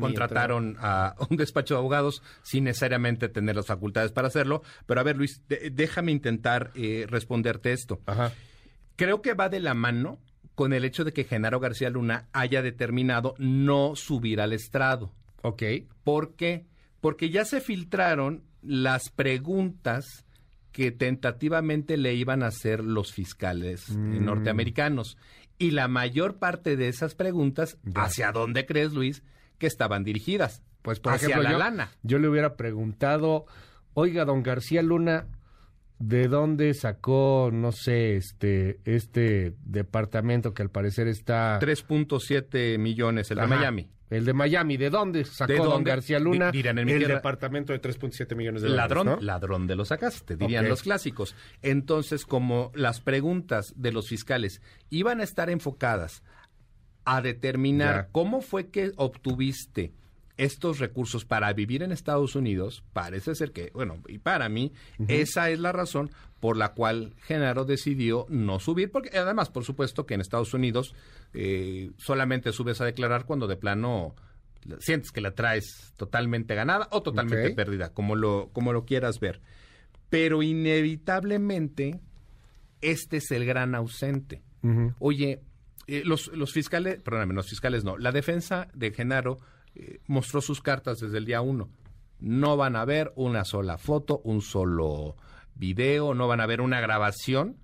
contrataron 0.00 0.76
a 0.80 1.14
un 1.30 1.36
despacho 1.36 1.74
de 1.74 1.78
abogados 1.78 2.20
sin 2.42 2.64
necesariamente 2.64 3.28
tener 3.28 3.54
las 3.54 3.66
facultades 3.66 4.10
para 4.10 4.26
hacerlo. 4.26 4.62
Pero 4.86 5.00
a 5.00 5.04
ver, 5.04 5.16
Luis, 5.16 5.40
déjame 5.48 6.10
intentar 6.10 6.72
eh, 6.74 7.06
responderte 7.08 7.72
esto. 7.72 8.00
Creo 8.96 9.22
que 9.22 9.34
va 9.34 9.48
de 9.48 9.60
la 9.60 9.74
mano 9.74 10.18
con 10.56 10.72
el 10.72 10.84
hecho 10.84 11.04
de 11.04 11.12
que 11.12 11.22
Genaro 11.22 11.60
García 11.60 11.90
Luna 11.90 12.28
haya 12.32 12.60
determinado 12.60 13.36
no 13.38 13.94
subir 13.94 14.40
al 14.40 14.52
estrado. 14.52 15.14
Ok. 15.42 15.62
¿Por 16.02 16.34
qué? 16.34 16.66
Porque 17.00 17.30
ya 17.30 17.44
se 17.44 17.60
filtraron 17.60 18.49
las 18.62 19.10
preguntas 19.10 20.24
que 20.72 20.92
tentativamente 20.92 21.96
le 21.96 22.14
iban 22.14 22.42
a 22.42 22.48
hacer 22.48 22.84
los 22.84 23.12
fiscales 23.12 23.90
mm. 23.90 24.24
norteamericanos. 24.24 25.16
Y 25.58 25.72
la 25.72 25.88
mayor 25.88 26.38
parte 26.38 26.76
de 26.76 26.88
esas 26.88 27.14
preguntas, 27.14 27.76
¿hacia 27.94 28.32
dónde 28.32 28.64
crees, 28.64 28.92
Luis, 28.92 29.22
que 29.58 29.66
estaban 29.66 30.04
dirigidas? 30.04 30.62
Pues 30.82 31.00
por 31.00 31.12
hacia 31.12 31.28
ejemplo, 31.28 31.50
la 31.50 31.58
lana. 31.58 31.90
Yo 32.02 32.18
le 32.18 32.28
hubiera 32.28 32.56
preguntado, 32.56 33.44
oiga, 33.92 34.24
don 34.24 34.42
García 34.42 34.82
Luna, 34.82 35.26
de 35.98 36.28
dónde 36.28 36.72
sacó, 36.72 37.50
no 37.52 37.72
sé, 37.72 38.16
este, 38.16 38.80
este 38.86 39.54
departamento 39.62 40.54
que 40.54 40.62
al 40.62 40.70
parecer 40.70 41.08
está... 41.08 41.60
3.7 41.60 42.78
millones, 42.78 43.30
el 43.30 43.38
de 43.38 43.46
Miami. 43.46 43.90
El 44.10 44.24
de 44.24 44.32
Miami, 44.32 44.76
¿de 44.76 44.90
dónde 44.90 45.24
sacó 45.24 45.64
don 45.64 45.84
García 45.84 46.18
Luna 46.18 46.50
el 46.52 47.06
departamento 47.06 47.72
de 47.72 47.80
3.7 47.80 48.34
millones 48.34 48.62
de 48.62 48.68
dólares? 48.68 48.96
Ladrón, 48.96 49.24
ladrón 49.24 49.66
de 49.68 49.76
lo 49.76 49.84
sacaste, 49.84 50.36
dirían 50.36 50.68
los 50.68 50.82
clásicos. 50.82 51.36
Entonces, 51.62 52.26
como 52.26 52.72
las 52.74 53.00
preguntas 53.00 53.72
de 53.76 53.92
los 53.92 54.08
fiscales 54.08 54.62
iban 54.90 55.20
a 55.20 55.24
estar 55.24 55.48
enfocadas 55.48 56.24
a 57.04 57.22
determinar 57.22 58.08
cómo 58.10 58.40
fue 58.40 58.68
que 58.68 58.92
obtuviste 58.96 59.92
estos 60.40 60.78
recursos 60.78 61.26
para 61.26 61.52
vivir 61.52 61.82
en 61.82 61.92
Estados 61.92 62.34
Unidos, 62.34 62.82
parece 62.94 63.34
ser 63.34 63.52
que, 63.52 63.70
bueno, 63.74 64.02
y 64.08 64.18
para 64.18 64.48
mí, 64.48 64.72
esa 65.06 65.50
es 65.50 65.60
la 65.60 65.70
razón 65.70 66.10
por 66.40 66.56
la 66.56 66.72
cual 66.72 67.14
Genaro 67.24 67.66
decidió 67.66 68.24
no 68.30 68.58
subir, 68.58 68.90
porque 68.90 69.16
además, 69.18 69.50
por 69.50 69.64
supuesto, 69.64 70.06
que 70.06 70.14
en 70.14 70.22
Estados 70.22 70.54
Unidos 70.54 70.94
eh, 71.34 71.90
solamente 71.98 72.52
subes 72.52 72.80
a 72.80 72.86
declarar 72.86 73.26
cuando 73.26 73.46
de 73.48 73.56
plano 73.56 74.14
sientes 74.78 75.10
que 75.10 75.20
la 75.20 75.34
traes 75.34 75.92
totalmente 75.96 76.54
ganada 76.54 76.88
o 76.90 77.02
totalmente 77.02 77.50
perdida, 77.50 77.92
como 77.92 78.16
lo, 78.16 78.48
como 78.54 78.72
lo 78.72 78.86
quieras 78.86 79.20
ver. 79.20 79.42
Pero 80.08 80.42
inevitablemente, 80.42 82.00
este 82.80 83.18
es 83.18 83.30
el 83.30 83.44
gran 83.44 83.74
ausente. 83.74 84.42
Oye, 84.98 85.42
eh, 85.86 86.02
los, 86.06 86.28
los 86.28 86.52
fiscales, 86.52 87.02
perdóname, 87.02 87.34
los 87.34 87.48
fiscales 87.48 87.84
no, 87.84 87.98
la 87.98 88.12
defensa 88.12 88.68
de 88.72 88.90
Genaro 88.90 89.38
mostró 90.06 90.40
sus 90.40 90.60
cartas 90.60 91.00
desde 91.00 91.18
el 91.18 91.24
día 91.24 91.40
uno. 91.40 91.68
No 92.18 92.56
van 92.56 92.76
a 92.76 92.84
ver 92.84 93.12
una 93.16 93.44
sola 93.44 93.78
foto, 93.78 94.20
un 94.24 94.42
solo 94.42 95.16
video, 95.54 96.14
no 96.14 96.28
van 96.28 96.40
a 96.40 96.46
ver 96.46 96.60
una 96.60 96.80
grabación 96.80 97.56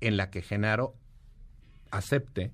en 0.00 0.16
la 0.16 0.30
que 0.30 0.42
Genaro 0.42 0.94
acepte 1.90 2.52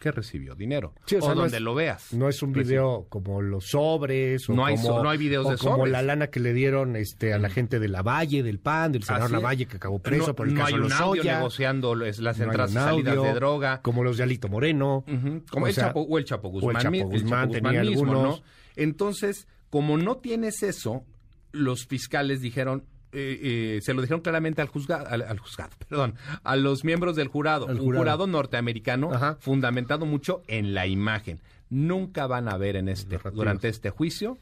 que 0.00 0.10
recibió 0.10 0.54
dinero. 0.54 0.94
o, 1.20 1.34
donde 1.34 1.60
lo 1.60 1.74
veas. 1.74 2.12
No 2.12 2.28
es 2.28 2.42
un 2.42 2.52
video 2.52 3.06
como 3.08 3.40
los 3.42 3.66
sobres. 3.66 4.48
O 4.48 4.54
no, 4.54 4.64
hay, 4.64 4.76
como, 4.76 5.02
no 5.02 5.10
hay 5.10 5.18
videos 5.18 5.48
de 5.48 5.56
como 5.56 5.86
la 5.86 6.02
lana 6.02 6.28
que 6.28 6.40
le 6.40 6.52
dieron 6.52 6.96
este, 6.96 7.32
a 7.32 7.38
la 7.38 7.48
mm. 7.48 7.52
gente 7.52 7.78
de 7.78 7.88
la 7.88 8.02
Valle, 8.02 8.42
del 8.42 8.58
PAN, 8.58 8.92
del 8.92 9.04
senador 9.04 9.30
Lavalle, 9.30 9.66
que 9.66 9.76
acabó 9.76 10.00
preso 10.00 10.34
por 10.34 10.48
el 10.48 10.54
no 10.54 10.60
caso 10.60 10.74
hay 10.74 10.80
un 10.80 10.92
audio 10.92 11.22
negociando 11.22 11.94
las 11.94 12.40
entradas 12.40 12.70
y 12.70 12.74
salidas 12.74 13.22
de 13.22 13.32
droga. 13.34 13.82
Como 13.82 14.02
los 14.02 14.16
de 14.16 14.24
Alito 14.24 14.48
Moreno. 14.48 15.04
Como 15.50 15.66
el 15.66 15.74
Chapo, 15.74 16.00
o 16.00 16.18
el 16.18 16.24
Chapo 16.24 16.48
Guzmán. 16.48 16.76
O 16.76 16.78
el 16.78 16.82
Chapo 16.82 17.10
Guzmán, 17.10 17.50
tenía 17.50 17.80
algunos. 17.80 18.42
Entonces, 18.76 19.46
como 19.68 19.98
no 19.98 20.16
tienes 20.16 20.62
eso, 20.62 21.04
los 21.52 21.86
fiscales 21.86 22.40
dijeron, 22.40 22.84
eh, 23.12 23.76
eh, 23.76 23.80
se 23.82 23.92
lo 23.92 24.02
dijeron 24.02 24.20
claramente 24.20 24.62
al 24.62 24.68
juzgado, 24.68 25.06
al, 25.08 25.38
juzgado, 25.38 25.72
perdón, 25.88 26.14
a 26.42 26.56
los 26.56 26.84
miembros 26.84 27.16
del 27.16 27.28
jurado, 27.28 27.66
un 27.66 27.78
jurado, 27.78 28.26
norteamericano 28.26 29.10
fundamentado 29.40 30.06
mucho 30.06 30.42
en 30.46 30.74
la 30.74 30.86
imagen. 30.86 31.40
Nunca 31.68 32.26
van 32.26 32.48
a 32.48 32.56
ver 32.56 32.76
en 32.76 32.88
este, 32.88 33.18
durante 33.32 33.68
este 33.68 33.90
juicio, 33.90 34.38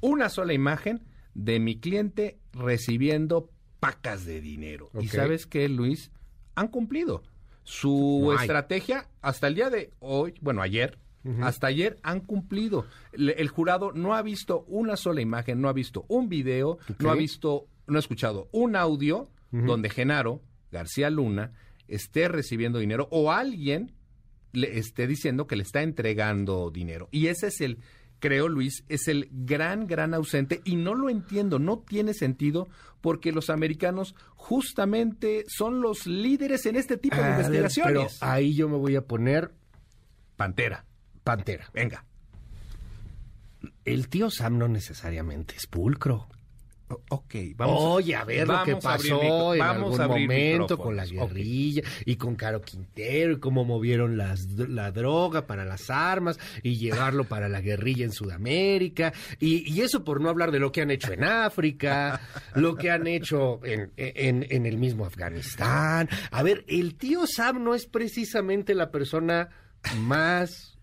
una 0.00 0.28
sola 0.28 0.52
imagen 0.52 1.02
de 1.34 1.58
mi 1.60 1.78
cliente 1.78 2.38
recibiendo 2.52 3.50
pacas 3.80 4.24
de 4.24 4.40
dinero. 4.40 4.90
Y 5.00 5.08
sabes 5.08 5.46
qué, 5.46 5.68
Luis, 5.68 6.10
han 6.54 6.68
cumplido. 6.68 7.22
Su 7.64 8.36
estrategia 8.38 9.08
hasta 9.22 9.46
el 9.46 9.54
día 9.54 9.70
de 9.70 9.90
hoy, 10.00 10.34
bueno, 10.40 10.62
ayer, 10.62 10.98
hasta 11.40 11.68
ayer 11.68 11.98
han 12.02 12.20
cumplido. 12.20 12.86
El, 13.12 13.48
jurado 13.48 13.92
no 13.92 14.14
ha 14.14 14.22
visto 14.22 14.64
una 14.68 14.96
sola 14.96 15.22
imagen, 15.22 15.60
no 15.60 15.68
ha 15.68 15.72
visto 15.72 16.04
un 16.08 16.28
video, 16.28 16.78
no 16.98 17.10
ha 17.10 17.14
visto 17.14 17.66
no 17.86 17.96
he 17.96 18.00
escuchado 18.00 18.48
un 18.52 18.76
audio 18.76 19.30
donde 19.50 19.88
Genaro 19.88 20.42
García 20.72 21.10
Luna 21.10 21.52
esté 21.86 22.26
recibiendo 22.26 22.80
dinero 22.80 23.06
o 23.12 23.30
alguien 23.30 23.92
le 24.52 24.78
esté 24.78 25.06
diciendo 25.06 25.46
que 25.46 25.56
le 25.56 25.62
está 25.62 25.82
entregando 25.82 26.70
dinero. 26.70 27.08
Y 27.12 27.26
ese 27.26 27.48
es 27.48 27.60
el, 27.60 27.78
creo 28.18 28.48
Luis, 28.48 28.84
es 28.88 29.08
el 29.08 29.28
gran, 29.30 29.86
gran 29.86 30.14
ausente 30.14 30.60
y 30.64 30.76
no 30.76 30.94
lo 30.94 31.08
entiendo, 31.08 31.58
no 31.58 31.78
tiene 31.78 32.14
sentido 32.14 32.68
porque 33.00 33.32
los 33.32 33.50
americanos 33.50 34.14
justamente 34.34 35.44
son 35.46 35.80
los 35.80 36.06
líderes 36.06 36.66
en 36.66 36.76
este 36.76 36.96
tipo 36.96 37.16
de 37.16 37.30
investigaciones. 37.30 38.16
Pero 38.18 38.32
ahí 38.32 38.54
yo 38.54 38.68
me 38.68 38.76
voy 38.76 38.96
a 38.96 39.02
poner... 39.02 39.52
Pantera. 40.36 40.84
Pantera. 41.22 41.70
Venga. 41.72 42.04
El 43.84 44.08
tío 44.08 44.30
Sam 44.30 44.58
no 44.58 44.68
necesariamente 44.68 45.54
es 45.56 45.66
pulcro. 45.66 46.28
Ok, 47.08 47.34
vamos. 47.56 47.76
Oye, 47.78 48.14
a 48.14 48.24
ver 48.24 48.46
lo 48.46 48.62
que 48.64 48.76
pasó 48.76 49.54
en 49.54 49.62
algún 49.62 49.96
momento 49.96 50.78
con 50.78 50.96
la 50.96 51.06
guerrilla 51.06 51.82
y 52.04 52.16
con 52.16 52.36
Caro 52.36 52.60
Quintero 52.62 53.32
y 53.32 53.40
cómo 53.40 53.64
movieron 53.64 54.16
las, 54.16 54.46
la 54.52 54.90
droga 54.90 55.46
para 55.46 55.64
las 55.64 55.90
armas 55.90 56.38
y 56.62 56.76
llevarlo 56.76 57.24
para 57.28 57.48
la 57.48 57.60
guerrilla 57.60 58.04
en 58.04 58.12
Sudamérica. 58.12 59.12
Y, 59.40 59.80
eso 59.84 60.02
por 60.02 60.20
no 60.20 60.30
hablar 60.30 60.50
de 60.50 60.60
lo 60.60 60.72
que 60.72 60.80
han 60.80 60.90
hecho 60.90 61.12
en 61.12 61.24
África, 61.24 62.20
lo 62.54 62.74
que 62.74 62.90
han 62.90 63.06
hecho 63.06 63.60
en, 63.64 63.92
en 63.96 64.66
el 64.66 64.78
mismo 64.78 65.04
Afganistán. 65.04 66.08
A 66.30 66.42
ver, 66.42 66.64
el 66.68 66.94
tío 66.94 67.26
Sam 67.26 67.62
no 67.62 67.74
es 67.74 67.86
precisamente 67.86 68.74
la 68.74 68.90
persona 68.90 69.50
más 69.98 70.78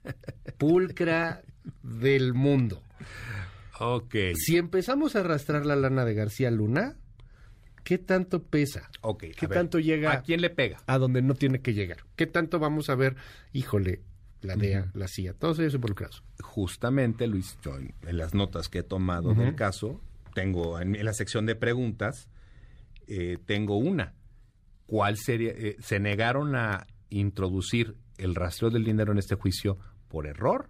pulcra 0.58 1.42
del 1.84 2.34
mundo. 2.34 2.82
Ok. 3.84 4.16
Si 4.36 4.58
empezamos 4.58 5.16
a 5.16 5.22
arrastrar 5.22 5.66
la 5.66 5.76
lana 5.76 6.06
de 6.06 6.14
García 6.14 6.52
Luna, 6.52 6.98
¿qué 7.84 7.98
tanto 7.98 8.44
pesa? 8.44 8.92
Ok. 9.02 9.26
¿Qué 9.36 9.48
tanto 9.48 9.80
llega? 9.80 10.12
¿A 10.12 10.22
quién 10.22 10.40
le 10.42 10.52
pega? 10.52 10.78
A 10.86 11.00
donde 11.00 11.24
no 11.24 11.34
tiene 11.34 11.62
que 11.62 11.74
llegar. 11.74 11.98
¿Qué 12.16 12.28
tanto 12.28 12.60
vamos 12.60 12.92
a 12.92 12.96
ver? 12.96 13.16
Híjole, 13.54 14.02
la 14.42 14.56
DEA, 14.56 14.92
la 14.94 15.08
CIA, 15.08 15.34
todos 15.34 15.58
ellos 15.58 15.74
involucrados. 15.74 16.24
Justamente, 16.42 17.26
Luis, 17.26 17.58
yo 17.64 17.76
en, 17.78 18.18
las 18.18 18.36
notas 18.36 18.70
que 18.70 18.80
he 18.80 18.84
tomado 18.84 19.34
del 19.34 19.56
caso, 19.56 20.00
tengo 20.36 20.80
en, 20.80 21.04
la 21.04 21.14
sección 21.14 21.48
de 21.48 21.56
preguntas, 21.56 22.30
eh, 23.08 23.40
tengo 23.48 23.78
una. 23.78 24.14
¿Cuál 24.86 25.18
sería? 25.18 25.54
Eh, 25.54 25.78
¿Se 25.80 26.00
negaron 26.00 26.56
a 26.56 26.86
introducir 27.10 27.96
el 28.20 28.36
rastreo 28.36 28.70
del 28.70 28.84
dinero 28.84 29.12
en 29.12 29.18
este 29.18 29.34
juicio 29.34 29.80
por 30.08 30.28
error 30.28 30.70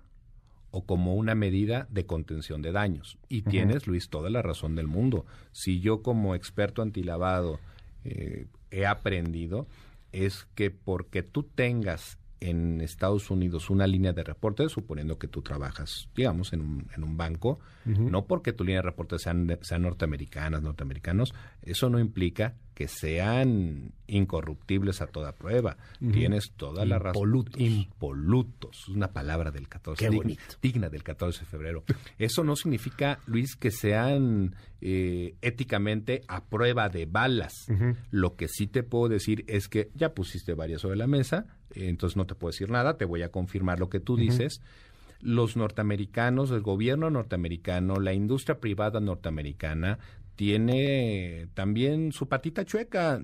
o 0.71 0.85
como 0.85 1.15
una 1.15 1.35
medida 1.35 1.87
de 1.89 2.05
contención 2.05 2.61
de 2.61 2.71
daños. 2.71 3.17
Y 3.27 3.43
tienes, 3.43 3.87
Luis, 3.87 4.09
toda 4.09 4.29
la 4.29 4.41
razón 4.41 4.75
del 4.75 4.87
mundo. 4.87 5.25
Si 5.51 5.79
yo 5.79 6.01
como 6.01 6.33
experto 6.33 6.81
antilavado 6.81 7.59
eh, 8.05 8.47
he 8.71 8.85
aprendido, 8.85 9.67
es 10.11 10.47
que 10.55 10.71
porque 10.71 11.23
tú 11.23 11.43
tengas 11.43 12.17
en 12.41 12.81
Estados 12.81 13.29
Unidos 13.29 13.69
una 13.69 13.85
línea 13.85 14.13
de 14.13 14.23
reporte, 14.23 14.67
suponiendo 14.67 15.19
que 15.19 15.27
tú 15.27 15.43
trabajas, 15.43 16.09
digamos, 16.15 16.53
en 16.53 16.61
un, 16.61 16.87
en 16.95 17.03
un 17.03 17.15
banco, 17.15 17.59
no 17.85 18.25
porque 18.25 18.51
tu 18.51 18.63
línea 18.63 18.79
de 18.79 18.87
reporte 18.87 19.19
sean, 19.19 19.57
sean 19.61 19.83
norteamericanas, 19.83 20.63
norteamericanos, 20.63 21.35
eso 21.61 21.89
no 21.89 21.99
implica 21.99 22.55
que 22.81 22.87
sean 22.87 23.93
incorruptibles 24.07 25.01
a 25.01 25.07
toda 25.07 25.33
prueba. 25.33 25.77
Tienes 25.99 26.51
toda 26.57 26.83
la 26.83 26.97
razón. 26.97 27.45
Impolutos. 27.61 28.87
Una 28.87 29.13
palabra 29.13 29.51
del 29.51 29.69
14. 29.69 30.09
Qué 30.09 30.37
digna, 30.63 30.89
del 30.89 31.03
14 31.03 31.41
de 31.41 31.45
febrero. 31.45 31.83
Eso 32.17 32.43
no 32.43 32.55
significa, 32.55 33.19
Luis, 33.27 33.55
que 33.55 33.69
sean 33.69 34.55
eh, 34.81 35.35
éticamente 35.43 36.23
a 36.27 36.43
prueba 36.45 36.89
de 36.89 37.05
balas. 37.05 37.53
Lo 38.09 38.35
que 38.35 38.47
sí 38.47 38.65
te 38.65 38.81
puedo 38.81 39.09
decir 39.09 39.45
es 39.47 39.67
que 39.67 39.91
ya 39.93 40.15
pusiste 40.15 40.55
varias 40.55 40.81
sobre 40.81 40.97
la 40.97 41.05
mesa, 41.05 41.45
entonces 41.75 42.17
no 42.17 42.25
te 42.25 42.33
puedo 42.33 42.51
decir 42.51 42.71
nada, 42.71 42.97
te 42.97 43.05
voy 43.05 43.21
a 43.21 43.29
confirmar 43.29 43.79
lo 43.79 43.89
que 43.89 43.99
tú 43.99 44.17
dices 44.17 44.59
los 45.21 45.55
norteamericanos, 45.55 46.49
el 46.49 46.61
gobierno 46.61 47.11
norteamericano, 47.11 47.99
la 47.99 48.13
industria 48.13 48.59
privada 48.59 48.99
norteamericana 48.99 49.99
tiene 50.35 51.47
también 51.53 52.11
su 52.11 52.27
patita 52.27 52.65
chueca 52.65 53.21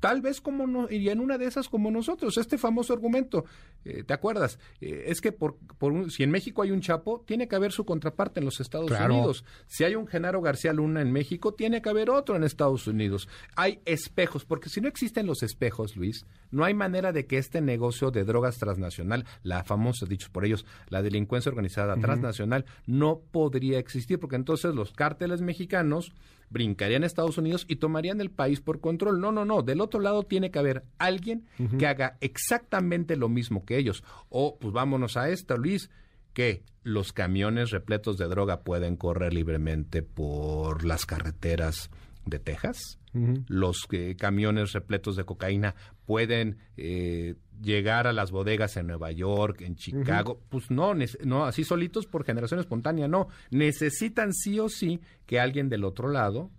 tal 0.00 0.20
vez 0.20 0.40
como 0.40 0.66
no, 0.66 0.90
y 0.90 1.08
en 1.08 1.20
una 1.20 1.38
de 1.38 1.46
esas 1.46 1.68
como 1.68 1.90
nosotros, 1.90 2.36
este 2.38 2.58
famoso 2.58 2.92
argumento, 2.92 3.44
eh, 3.84 4.04
¿te 4.04 4.14
acuerdas? 4.14 4.58
Eh, 4.80 5.04
es 5.06 5.20
que 5.20 5.32
por, 5.32 5.56
por 5.78 6.10
si 6.10 6.22
en 6.22 6.30
México 6.30 6.62
hay 6.62 6.70
un 6.70 6.80
Chapo, 6.80 7.24
tiene 7.26 7.48
que 7.48 7.56
haber 7.56 7.72
su 7.72 7.84
contraparte 7.84 8.40
en 8.40 8.46
los 8.46 8.60
Estados 8.60 8.90
Unidos. 8.90 9.44
Si 9.66 9.84
hay 9.84 9.94
un 9.94 10.06
Genaro 10.06 10.40
García 10.40 10.72
Luna 10.72 11.00
en 11.00 11.12
México, 11.12 11.54
tiene 11.54 11.82
que 11.82 11.88
haber 11.88 12.10
otro 12.10 12.36
en 12.36 12.44
Estados 12.44 12.86
Unidos. 12.86 13.28
Hay 13.56 13.80
espejos, 13.84 14.44
porque 14.44 14.68
si 14.68 14.80
no 14.80 14.88
existen 14.88 15.26
los 15.26 15.42
espejos, 15.42 15.96
Luis, 15.96 16.26
no 16.50 16.64
hay 16.64 16.74
manera 16.74 17.12
de 17.12 17.26
que 17.26 17.38
este 17.38 17.60
negocio 17.60 18.10
de 18.10 18.24
drogas 18.24 18.58
transnacional, 18.58 19.24
la 19.42 19.64
famosa, 19.64 20.06
dicho 20.06 20.28
por 20.32 20.44
ellos, 20.44 20.64
la 20.88 21.02
delincuencia 21.02 21.50
organizada 21.50 21.96
transnacional, 21.96 22.64
no 22.86 23.20
podría 23.30 23.78
existir, 23.78 24.18
porque 24.18 24.36
entonces 24.36 24.74
los 24.74 24.92
cárteles 24.92 25.40
mexicanos 25.40 26.12
brincarían 26.50 27.02
a 27.02 27.06
Estados 27.06 27.38
Unidos 27.38 27.64
y 27.68 27.76
tomarían 27.76 28.20
el 28.20 28.30
país 28.30 28.60
por 28.60 28.80
control. 28.80 29.20
No, 29.20 29.32
no, 29.32 29.44
no. 29.44 29.62
Del 29.62 29.80
otro 29.80 30.00
lado 30.00 30.22
tiene 30.22 30.50
que 30.50 30.58
haber 30.58 30.84
alguien 30.98 31.46
que 31.78 31.86
haga 31.86 32.16
exactamente 32.20 33.16
lo 33.16 33.28
mismo 33.28 33.64
que 33.64 33.78
ellos. 33.78 34.04
O, 34.28 34.58
pues 34.58 34.72
vámonos 34.72 35.16
a 35.16 35.28
esta, 35.30 35.56
Luis, 35.56 35.90
que 36.32 36.62
los 36.82 37.12
camiones 37.12 37.70
repletos 37.70 38.16
de 38.18 38.26
droga 38.28 38.60
pueden 38.60 38.96
correr 38.96 39.34
libremente 39.34 40.02
por 40.02 40.84
las 40.84 41.04
carreteras 41.06 41.90
de 42.30 42.38
Texas. 42.38 42.98
Los 43.48 43.86
eh, 43.90 44.14
camiones 44.16 44.72
repletos 44.72 45.16
de 45.16 45.24
cocaína 45.24 45.74
pueden 46.04 46.58
eh, 46.76 47.34
llegar 47.60 48.06
a 48.06 48.12
las 48.12 48.30
bodegas 48.30 48.76
en 48.76 48.86
Nueva 48.86 49.10
York, 49.10 49.62
en 49.62 49.74
Chicago. 49.74 50.40
Pues 50.48 50.70
no, 50.70 50.94
no, 51.24 51.44
así 51.44 51.64
solitos 51.64 52.06
por 52.06 52.24
generación 52.24 52.60
espontánea, 52.60 53.08
no. 53.08 53.28
Necesitan 53.50 54.32
sí 54.32 54.60
o 54.60 54.68
sí 54.68 55.00
que 55.26 55.40
alguien 55.40 55.68
del 55.68 55.84
otro 55.84 56.08
lado 56.08 56.50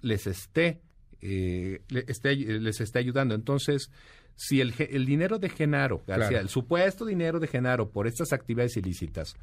les 0.00 0.26
esté, 0.26 0.80
eh, 1.20 1.82
les 1.88 2.80
esté 2.80 2.98
ayudando. 2.98 3.34
Entonces, 3.34 3.90
si 4.34 4.60
el, 4.60 4.72
el 4.78 5.04
dinero 5.04 5.38
de 5.38 5.50
Genaro 5.50 6.02
García, 6.06 6.40
el 6.40 6.48
supuesto 6.48 7.04
dinero 7.04 7.40
de 7.40 7.48
Genaro 7.48 7.90
por 7.90 8.06
estas 8.06 8.32
actividades 8.32 8.76
ilícitas 8.76 9.36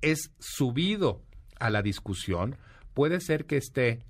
es 0.00 0.32
subido 0.38 1.22
a 1.60 1.70
la 1.70 1.82
discusión, 1.82 2.56
puede 2.94 3.20
ser 3.20 3.44
que 3.44 3.58
esté 3.58 4.00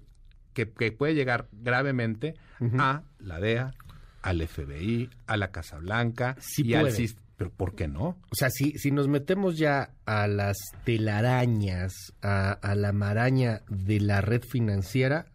que, 0.53 0.67
puede 0.67 1.15
llegar 1.15 1.49
gravemente 1.53 2.35
a 2.79 3.03
la 3.19 3.41
DEA, 3.41 3.75
al 4.23 4.47
FBI, 4.47 5.11
a 5.27 5.37
la 5.37 5.51
Casa 5.51 5.79
Blanca 5.79 6.37
y 6.57 6.75
al 6.75 6.93
pero 7.39 7.51
¿por 7.51 7.77
qué 7.77 7.87
no? 7.87 8.19
O 8.31 8.35
sea, 8.35 8.51
si, 8.51 8.73
si 8.79 8.91
nos 8.91 9.07
metemos 9.07 9.57
ya 9.57 9.93
a 10.07 10.27
las 10.27 10.57
telarañas, 10.85 12.13
a, 12.21 12.75
la 12.75 12.93
maraña 12.93 13.63
de 13.69 14.01
la 14.01 14.21
red 14.21 14.43
financiera, 14.43 15.27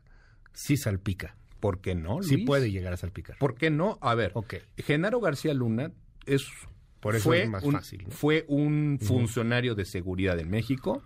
sí 0.52 0.76
salpica. 0.76 1.38
¿Por 1.62 1.80
qué 1.80 1.95
no, 1.95 2.21
Sí 2.21 2.39
puede 2.39 2.71
llegar 2.71 2.91
a 2.91 2.97
salpicar. 2.97 3.38
¿Por 3.38 3.56
qué 3.56 3.69
no? 3.69 3.97
A 4.02 4.15
ver, 4.15 4.34
Genaro 4.78 5.21
García 5.21 5.54
Luna 5.54 5.93
es... 6.26 6.45
Por 6.99 7.15
eso 7.15 7.23
fue 7.23 7.43
es 7.43 7.49
más 7.49 7.63
un, 7.63 7.71
fácil. 7.71 8.06
Fue 8.10 8.43
un 8.49 8.99
funcionario 9.02 9.73
de 9.73 9.86
seguridad 9.86 10.38
en 10.39 10.49
México 10.49 11.02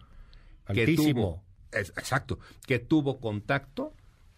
Altísimo. 0.66 1.44
que 1.72 1.78
tuvo... 1.78 1.90
exacto. 1.98 2.40
Que 2.66 2.80
tuvo 2.80 3.20
contacto 3.20 3.94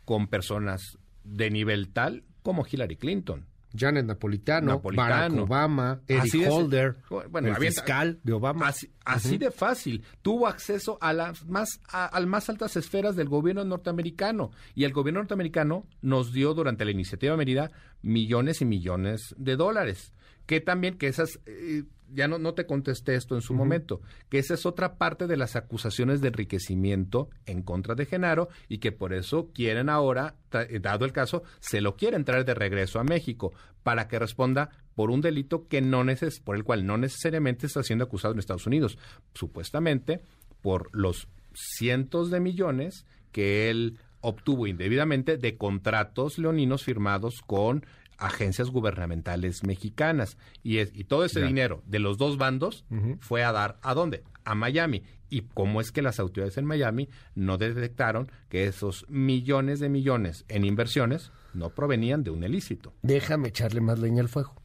con 0.09 0.25
personas 0.25 0.97
de 1.23 1.51
nivel 1.51 1.89
tal 1.89 2.23
como 2.41 2.65
Hillary 2.65 2.95
Clinton. 2.95 3.45
Janet 3.77 4.07
Napolitano, 4.07 4.81
Barack 4.81 5.31
Obama, 5.33 6.01
Eric 6.07 6.49
Holder, 6.49 6.95
el 7.35 7.55
fiscal 7.57 8.19
de 8.23 8.33
Obama. 8.33 8.73
Así, 9.05 9.37
de 9.37 9.51
fácil. 9.51 10.03
Tuvo 10.23 10.47
acceso 10.47 10.97
a 10.99 11.13
las 11.13 11.45
más 11.45 11.79
a, 11.91 12.19
más 12.21 12.49
altas 12.49 12.75
esferas 12.75 13.15
del 13.15 13.29
gobierno 13.29 13.63
norteamericano 13.65 14.49
y 14.73 14.85
el 14.85 14.93
gobierno 14.93 15.19
norteamericano 15.19 15.85
nos 16.01 16.33
dio 16.33 16.55
durante 16.55 16.85
la 16.85 16.89
iniciativa 16.89 17.37
Merida 17.37 17.69
millones 18.01 18.61
y 18.61 18.65
millones 18.65 19.35
de 19.37 19.57
dólares. 19.57 20.15
Que 20.47 20.59
también 20.59 20.97
que 20.97 21.05
esas 21.05 21.39
eh, 21.45 21.83
ya 22.13 22.27
no, 22.27 22.39
no 22.39 22.53
te 22.53 22.65
contesté 22.65 23.15
esto 23.15 23.35
en 23.35 23.41
su 23.41 23.53
momento, 23.53 24.01
que 24.29 24.39
esa 24.39 24.53
es 24.53 24.65
otra 24.65 24.97
parte 24.97 25.27
de 25.27 25.37
las 25.37 25.55
acusaciones 25.55 26.21
de 26.21 26.29
enriquecimiento 26.29 27.29
en 27.45 27.61
contra 27.61 27.95
de 27.95 28.05
Genaro 28.05 28.49
y 28.67 28.79
que 28.79 28.91
por 28.91 29.13
eso 29.13 29.51
quieren 29.53 29.89
ahora, 29.89 30.35
eh, 30.53 30.79
dado 30.81 31.05
el 31.05 31.11
caso, 31.11 31.43
se 31.59 31.81
lo 31.81 31.95
quieren 31.95 32.25
traer 32.25 32.45
de 32.45 32.53
regreso 32.53 32.99
a 32.99 33.03
México 33.03 33.53
para 33.83 34.07
que 34.07 34.19
responda 34.19 34.69
por 34.95 35.11
un 35.11 35.21
delito 35.21 35.67
que 35.67 35.81
no 35.81 36.03
neces 36.03 36.39
por 36.39 36.55
el 36.55 36.63
cual 36.63 36.85
no 36.85 36.97
necesariamente 36.97 37.67
está 37.67 37.83
siendo 37.83 38.05
acusado 38.05 38.33
en 38.33 38.39
Estados 38.39 38.67
Unidos, 38.67 38.97
supuestamente 39.33 40.21
por 40.61 40.89
los 40.93 41.27
cientos 41.53 42.29
de 42.29 42.39
millones 42.39 43.05
que 43.31 43.69
él 43.69 43.99
obtuvo 44.21 44.67
indebidamente 44.67 45.37
de 45.37 45.57
contratos 45.57 46.37
leoninos 46.37 46.83
firmados 46.83 47.41
con 47.41 47.85
agencias 48.19 48.69
gubernamentales 48.69 49.63
mexicanas. 49.63 50.38
Y, 50.63 50.77
es, 50.77 50.91
y 50.93 51.05
todo 51.05 51.25
ese 51.25 51.41
dinero 51.41 51.82
de 51.86 51.99
los 51.99 52.17
dos 52.17 52.38
bandos 52.38 52.86
fue 53.19 53.43
a 53.43 53.51
dar 53.51 53.79
a 53.82 53.93
dónde? 53.93 54.23
A 54.43 54.55
Miami. 54.55 55.03
¿Y 55.29 55.41
cómo 55.41 55.79
es 55.79 55.91
que 55.91 56.01
las 56.01 56.19
autoridades 56.19 56.58
en 56.58 56.65
Miami 56.65 57.10
no 57.36 57.58
detectaron 57.58 58.32
que 58.49 58.65
esos 58.65 59.05
millones 59.10 59.79
de 59.79 59.89
millones 59.89 60.43
en 60.47 60.65
inversiones 60.65 61.32
no 61.53 61.69
provenían 61.69 62.23
de 62.23 62.32
un 62.32 62.43
ilícito? 62.43 62.93
Déjame 63.01 63.49
echarle 63.49 63.82
más 63.82 63.99
leña 63.99 64.21
al 64.21 64.29
fuego. 64.29 64.55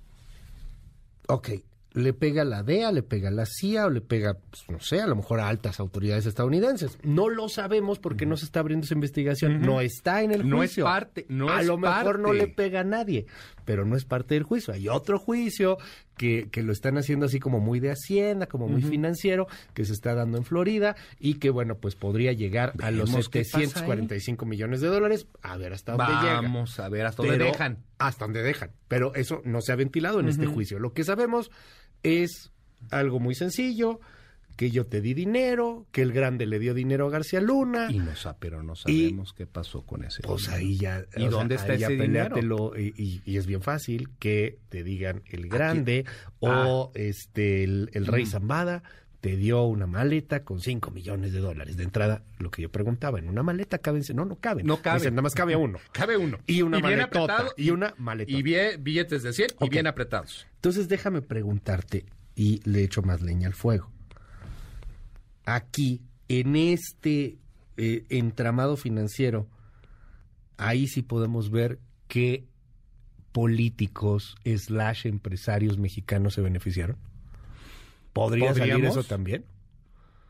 Ok, 1.29 1.51
le 1.94 2.12
pega 2.12 2.44
la 2.44 2.64
DEA, 2.64 2.90
le 2.90 3.02
pega 3.04 3.30
la 3.30 3.46
CIA 3.46 3.87
o 3.87 3.90
le 3.90 4.00
pega, 4.00 4.35
pues, 4.50 4.64
no 4.68 4.80
sé, 4.80 5.00
a 5.00 5.07
lo 5.07 5.14
mejor 5.14 5.38
a 5.38 5.48
altas 5.48 5.78
autoridades 5.78 6.26
estadounidenses. 6.26 6.98
No 7.04 7.28
lo 7.28 7.48
sabemos 7.48 8.00
porque 8.00 8.26
no 8.26 8.37
se 8.37 8.46
está 8.46 8.61
abriendo 8.61 8.85
esa 8.85 8.94
investigación. 8.94 9.61
No 9.61 9.80
está 9.80 10.22
en 10.22 10.33
el 10.33 10.42
juicio. 10.42 10.52
No 10.52 10.62
es 10.64 10.76
parte. 10.76 11.26
No 11.28 11.48
a 11.50 11.62
lo 11.62 11.78
mejor 11.78 12.18
no 12.18 12.33
le 12.33 12.48
pega 12.48 12.80
a 12.80 12.85
nadie, 12.85 13.26
pero 13.64 13.85
no 13.85 13.96
es 13.96 14.04
parte 14.04 14.35
del 14.35 14.42
juicio. 14.42 14.74
Hay 14.74 14.88
otro 14.88 15.20
juicio 15.20 15.78
que, 16.16 16.48
que, 16.50 16.64
lo 16.64 16.72
están 16.72 16.98
haciendo 16.98 17.26
así 17.26 17.38
como 17.38 17.61
muy 17.61 17.78
de 17.78 17.92
hacienda, 17.92 18.46
como 18.46 18.66
muy 18.66 18.83
financiero, 18.83 19.46
que 19.72 19.85
se 19.85 19.92
está 19.92 20.14
dando 20.14 20.37
en 20.37 20.44
Florida 20.44 20.96
y 21.20 21.35
que 21.35 21.50
bueno, 21.50 21.76
pues 21.76 21.94
podría 21.94 22.33
llegar 22.33 22.72
a 22.83 22.90
los 22.90 23.11
745 23.11 24.46
millones 24.46 24.80
de 24.80 24.88
dólares, 24.88 25.28
a 25.42 25.57
ver 25.57 25.72
hasta 25.72 25.92
dónde 25.92 26.12
llega. 26.12 26.40
Vamos 26.40 26.78
a 26.80 26.88
ver 26.88 27.07
hasta 27.07 27.22
dónde 27.22 27.38
dejan. 27.38 27.78
Hasta 27.98 28.24
dónde 28.24 28.42
dejan, 28.42 28.72
pero 28.88 29.14
eso 29.14 29.42
no 29.44 29.61
se 29.61 29.72
ha 29.72 29.76
ventilado 29.76 30.18
en 30.18 30.28
este 30.28 30.46
juicio. 30.46 30.80
Lo 30.80 30.92
que 30.92 31.04
sabemos 31.04 31.50
es 32.05 32.53
algo 32.90 33.19
muy 33.19 33.35
sencillo, 33.35 34.01
que 34.57 34.71
yo 34.71 34.87
te 34.87 35.01
di 35.01 35.14
dinero, 35.14 35.87
que 35.90 36.03
el 36.03 36.12
grande 36.12 36.47
le 36.47 36.59
dio 36.59 36.75
dinero 36.75 37.09
a 37.09 37.11
García 37.11 37.40
Luna. 37.40 37.88
Y 37.90 37.99
no, 37.99 38.12
pero 38.38 38.62
no 38.62 38.77
sabemos 38.77 39.33
qué 39.33 39.47
pasó 39.47 39.83
con 39.83 40.05
ese 40.05 40.23
Pues 40.23 40.49
ahí 40.49 40.77
ya... 40.77 41.05
¿Y 41.17 41.27
dónde 41.27 41.57
está 41.57 41.75
ese 41.75 41.97
dinero? 41.97 42.73
Y, 42.77 43.37
es 43.37 43.47
bien 43.47 43.62
fácil 43.62 44.11
que 44.19 44.59
te 44.69 44.85
digan 44.85 45.23
el 45.27 45.49
grande 45.49 46.05
o 46.38 46.93
ah. 46.95 46.99
este 46.99 47.64
el, 47.64 48.07
rey 48.07 48.27
Zambada 48.27 48.83
te 49.25 49.37
dio 49.37 49.63
una 49.65 49.87
maleta 49.87 50.45
con 50.45 50.61
5 50.61 50.91
millones 50.91 51.33
de 51.33 51.41
dólares. 51.41 51.77
De 51.77 51.85
entrada, 51.85 52.23
lo 52.39 52.51
que 52.51 52.61
yo 52.61 52.71
preguntaba, 52.71 53.19
¿en 53.19 53.29
una 53.29 53.43
maleta 53.43 53.79
caben? 53.79 54.03
No, 54.15 54.25
no 54.25 54.37
caben. 54.37 54.67
No 54.67 54.83
caben. 54.83 55.15
nada 55.15 55.23
más 55.23 55.35
cabe 55.35 55.57
uno. 55.57 55.79
cabe 55.93 56.17
uno. 56.17 56.39
Y 56.47 56.63
una 56.63 56.79
maleta. 56.79 57.47
Y 57.57 57.71
una 57.71 57.95
maleta. 57.97 58.31
Y 58.31 58.43
billetes 58.43 59.23
de 59.23 59.33
100 59.33 59.49
y 59.61 59.69
bien 59.71 59.87
apretados. 59.87 60.47
Entonces 60.57 60.89
déjame 60.89 61.23
preguntarte, 61.23 62.05
y 62.37 62.61
le 62.69 62.83
echo 62.83 63.03
más 63.03 63.23
leña 63.23 63.47
al 63.47 63.55
fuego 63.55 63.95
aquí, 65.45 66.03
en 66.29 66.57
este 66.57 67.39
eh, 67.77 68.05
entramado 68.09 68.77
financiero, 68.77 69.49
ahí 70.57 70.87
sí 70.87 71.03
podemos 71.03 71.51
ver 71.51 71.79
qué 72.09 72.47
políticos 73.33 74.37
slash 74.45 75.07
empresarios 75.07 75.79
mexicanos 75.79 76.35
se 76.35 76.41
beneficiaron. 76.41 76.97
¿Podría 78.14 78.55
salir 78.55 78.85
eso 78.85 79.03
también? 79.03 79.44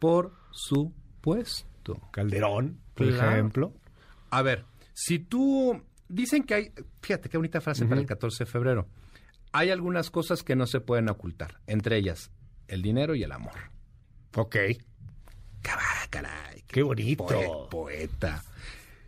Por 0.01 0.33
supuesto. 0.51 2.01
Calderón, 2.11 2.81
por 2.95 3.07
ejemplo. 3.07 3.73
A 4.31 4.43
ver, 4.43 4.65
si 4.93 5.21
tú... 5.21 5.81
Dicen 6.09 6.43
que 6.45 6.55
hay... 6.55 6.73
Fíjate 7.01 7.29
qué 7.29 7.37
bonita 7.37 7.61
frase 7.61 7.87
para 7.87 8.01
el 8.01 8.07
14 8.07 8.45
de 8.45 8.51
febrero. 8.51 8.89
Hay 9.53 9.71
algunas 9.71 10.11
cosas 10.11 10.43
que 10.43 10.57
no 10.57 10.67
se 10.67 10.81
pueden 10.81 11.09
ocultar. 11.09 11.61
Entre 11.67 11.97
ellas, 11.97 12.31
el 12.67 12.83
dinero 12.83 13.15
y 13.15 13.23
el 13.23 13.33
amor. 13.33 13.55
Ok. 14.35 14.57
Caray, 16.11 16.65
qué, 16.67 16.83
bonito. 16.83 17.69
poeta. 17.71 18.43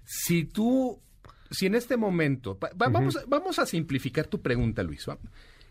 Si 0.05 0.45
tú, 0.45 1.01
si 1.51 1.67
en 1.67 1.75
este 1.75 1.97
momento, 1.97 2.59
vamos, 2.77 3.19
vamos 3.27 3.59
a 3.59 3.67
simplificar 3.67 4.27
tu 4.27 4.41
pregunta, 4.41 4.83
Luis. 4.83 5.07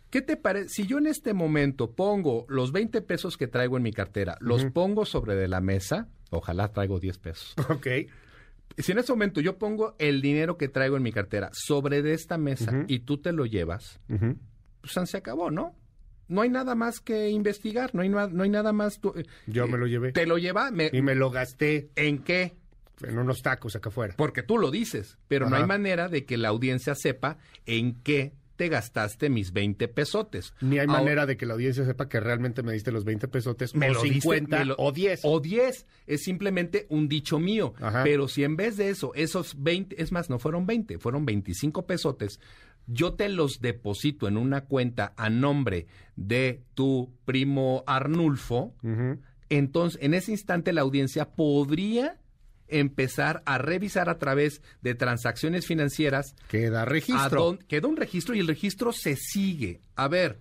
¿Qué 0.09 0.21
te 0.21 0.37
parece? 0.37 0.69
Si 0.69 0.87
yo 0.87 0.97
en 0.97 1.07
este 1.07 1.33
momento 1.33 1.91
pongo 1.91 2.45
los 2.47 2.71
20 2.71 3.01
pesos 3.01 3.37
que 3.37 3.47
traigo 3.47 3.77
en 3.77 3.83
mi 3.83 3.91
cartera, 3.91 4.37
los 4.39 4.65
pongo 4.65 5.05
sobre 5.05 5.35
de 5.35 5.47
la 5.47 5.61
mesa, 5.61 6.07
ojalá 6.29 6.69
traigo 6.71 6.99
10 6.99 7.17
pesos. 7.19 7.53
Ok. 7.69 7.87
Si 8.77 8.91
en 8.91 8.97
este 8.97 9.13
momento 9.13 9.39
yo 9.39 9.57
pongo 9.57 9.95
el 9.99 10.21
dinero 10.21 10.57
que 10.57 10.67
traigo 10.67 10.97
en 10.97 11.03
mi 11.03 11.11
cartera 11.13 11.49
sobre 11.53 12.01
de 12.01 12.13
esta 12.13 12.37
mesa 12.37 12.83
y 12.87 12.99
tú 12.99 13.19
te 13.19 13.31
lo 13.31 13.45
llevas, 13.45 14.01
pues 14.07 15.09
se 15.09 15.17
acabó, 15.17 15.49
¿no? 15.49 15.75
no 16.27 16.41
hay 16.41 16.49
nada 16.49 16.75
más 16.75 16.99
que 16.99 17.29
investigar, 17.29 17.93
no 17.93 18.01
hay, 18.01 18.09
no 18.09 18.43
hay 18.43 18.49
nada 18.49 18.73
más. 18.73 18.99
Eh, 19.15 19.23
Yo 19.47 19.67
me 19.67 19.77
lo 19.77 19.87
llevé. 19.87 20.11
¿Te 20.11 20.25
lo 20.25 20.37
lleva? 20.37 20.71
y 20.91 21.01
me 21.01 21.15
lo 21.15 21.29
gasté. 21.29 21.89
¿En 21.95 22.19
qué? 22.19 22.55
En 23.01 23.17
unos 23.19 23.41
tacos 23.41 23.75
acá 23.75 23.89
afuera. 23.89 24.15
Porque 24.17 24.41
tú 24.41 24.57
lo 24.57 24.71
dices, 24.71 25.17
pero 25.27 25.49
no 25.49 25.55
hay 25.55 25.65
manera 25.65 26.07
de 26.07 26.25
que 26.25 26.37
la 26.37 26.49
audiencia 26.49 26.95
sepa 26.95 27.37
en 27.65 28.01
qué 28.01 28.33
te 28.55 28.69
gastaste 28.69 29.29
mis 29.29 29.51
20 29.51 29.87
pesotes. 29.89 30.53
Ni 30.61 30.79
hay 30.79 30.87
manera 30.87 31.25
de 31.25 31.37
que 31.37 31.45
la 31.45 31.53
audiencia 31.53 31.85
sepa 31.85 32.07
que 32.07 32.19
realmente 32.19 32.63
me 32.63 32.73
diste 32.73 32.91
los 32.91 33.03
20 33.03 33.27
pesotes 33.27 33.75
me 33.75 33.89
o 33.89 33.95
50 33.95 34.75
o 34.77 34.91
10. 34.91 35.21
O 35.23 35.39
10. 35.39 35.85
Es 36.07 36.23
simplemente 36.23 36.85
un 36.89 37.07
dicho 37.07 37.39
mío. 37.39 37.73
Pero 38.03 38.27
si 38.27 38.43
en 38.43 38.55
vez 38.55 38.77
de 38.77 38.89
eso, 38.89 39.13
esos 39.15 39.61
20, 39.61 40.01
es 40.01 40.11
más, 40.11 40.29
no 40.29 40.39
fueron 40.39 40.65
20, 40.65 40.97
fueron 40.99 41.25
25 41.25 41.85
pesotes, 41.85 42.39
yo 42.87 43.13
te 43.13 43.29
los 43.29 43.61
deposito 43.61 44.27
en 44.27 44.37
una 44.37 44.65
cuenta 44.65 45.13
a 45.17 45.29
nombre 45.29 45.87
de 46.15 46.63
tu 46.73 47.13
primo 47.25 47.83
Arnulfo, 47.87 48.75
entonces 49.49 50.01
en 50.01 50.13
ese 50.13 50.31
instante 50.31 50.73
la 50.73 50.81
audiencia 50.81 51.31
podría 51.31 52.19
empezar 52.67 53.43
a 53.45 53.57
revisar 53.57 54.09
a 54.09 54.17
través 54.17 54.61
de 54.81 54.95
transacciones 54.95 55.65
financieras. 55.65 56.35
Queda 56.47 56.85
registro. 56.85 57.57
queda 57.67 57.87
un 57.87 57.97
registro 57.97 58.35
y 58.35 58.39
el 58.39 58.47
registro 58.47 58.91
se 58.91 59.15
sigue. 59.15 59.81
A 59.95 60.07
ver, 60.07 60.39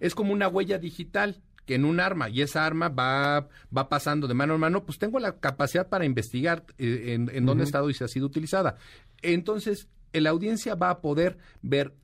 es 0.00 0.14
como 0.14 0.32
una 0.32 0.48
huella 0.48 0.78
digital 0.78 1.42
que 1.66 1.76
en 1.76 1.84
un 1.84 2.00
arma 2.00 2.28
y 2.28 2.42
esa 2.42 2.66
arma 2.66 2.88
va, 2.88 3.48
va 3.76 3.88
pasando 3.88 4.26
de 4.26 4.34
mano 4.34 4.54
en 4.54 4.60
mano, 4.60 4.84
pues 4.84 4.98
tengo 4.98 5.18
la 5.20 5.38
capacidad 5.38 5.88
para 5.88 6.04
investigar 6.04 6.64
eh, 6.78 7.12
en, 7.14 7.46
dónde 7.46 7.62
ha 7.62 7.66
estado 7.66 7.88
y 7.88 7.94
si 7.94 8.02
ha 8.02 8.08
sido 8.08 8.26
utilizada. 8.26 8.76
Entonces, 9.22 9.88
la 10.12 10.30
audiencia 10.30 10.74
va 10.74 10.90
a 10.90 11.00
poder 11.00 11.38
ver 11.62 11.94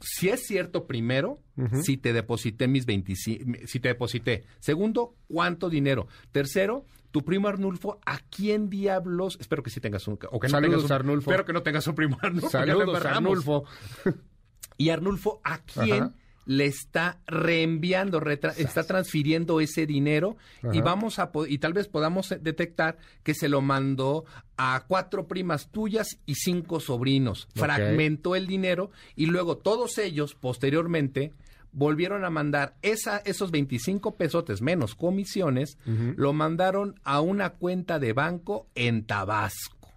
si 0.00 0.28
es 0.28 0.46
cierto 0.46 0.86
primero, 0.86 1.40
si 1.82 1.96
te 1.96 2.12
deposité 2.12 2.68
mis 2.68 2.86
25, 2.86 3.66
si 3.66 3.80
te 3.80 3.88
deposité. 3.88 4.44
Segundo, 4.60 5.16
cuánto 5.26 5.68
dinero. 5.68 6.06
Tercero, 6.30 6.84
tu 7.10 7.24
primo 7.24 7.48
Arnulfo, 7.48 7.98
¿a 8.06 8.18
quién 8.30 8.70
diablos? 8.70 9.36
Espero 9.40 9.62
que 9.62 9.70
sí 9.70 9.80
tengas 9.80 10.06
un... 10.08 10.18
O 10.30 10.40
que 10.40 10.48
no 10.48 10.60
tengas 10.60 10.84
un, 10.84 10.92
Arnulfo. 10.92 11.30
Espero 11.30 11.44
que 11.44 11.52
no 11.52 11.62
tengas 11.62 11.86
un 11.86 11.94
primo 11.94 12.18
Arnulfo. 12.20 12.50
Saludos, 12.50 13.04
Arnulfo. 13.04 13.64
y 14.76 14.90
Arnulfo, 14.90 15.40
¿a 15.44 15.58
quién 15.58 16.14
le 16.46 16.66
está 16.66 17.20
reenviando, 17.28 18.20
está 18.28 18.84
transfiriendo 18.84 19.60
ese 19.60 19.86
dinero 19.86 20.36
y 20.72 20.80
vamos 20.80 21.20
a 21.20 21.30
y 21.48 21.58
tal 21.58 21.74
vez 21.74 21.86
podamos 21.86 22.34
detectar 22.40 22.98
que 23.22 23.34
se 23.34 23.48
lo 23.48 23.60
mandó 23.60 24.24
a 24.56 24.84
cuatro 24.88 25.28
primas 25.28 25.70
tuyas 25.70 26.18
y 26.26 26.34
cinco 26.34 26.80
sobrinos. 26.80 27.46
Fragmentó 27.54 28.34
el 28.34 28.48
dinero 28.48 28.90
y 29.14 29.26
luego 29.26 29.58
todos 29.58 29.98
ellos 29.98 30.34
posteriormente 30.34 31.34
volvieron 31.72 32.24
a 32.24 32.30
mandar 32.30 32.76
esa, 32.82 33.18
esos 33.18 33.50
25 33.50 34.16
pesotes 34.16 34.62
menos 34.62 34.94
comisiones, 34.94 35.78
lo 36.16 36.32
mandaron 36.32 36.98
a 37.04 37.20
una 37.20 37.50
cuenta 37.50 37.98
de 37.98 38.12
banco 38.12 38.68
en 38.74 39.04
Tabasco. 39.04 39.92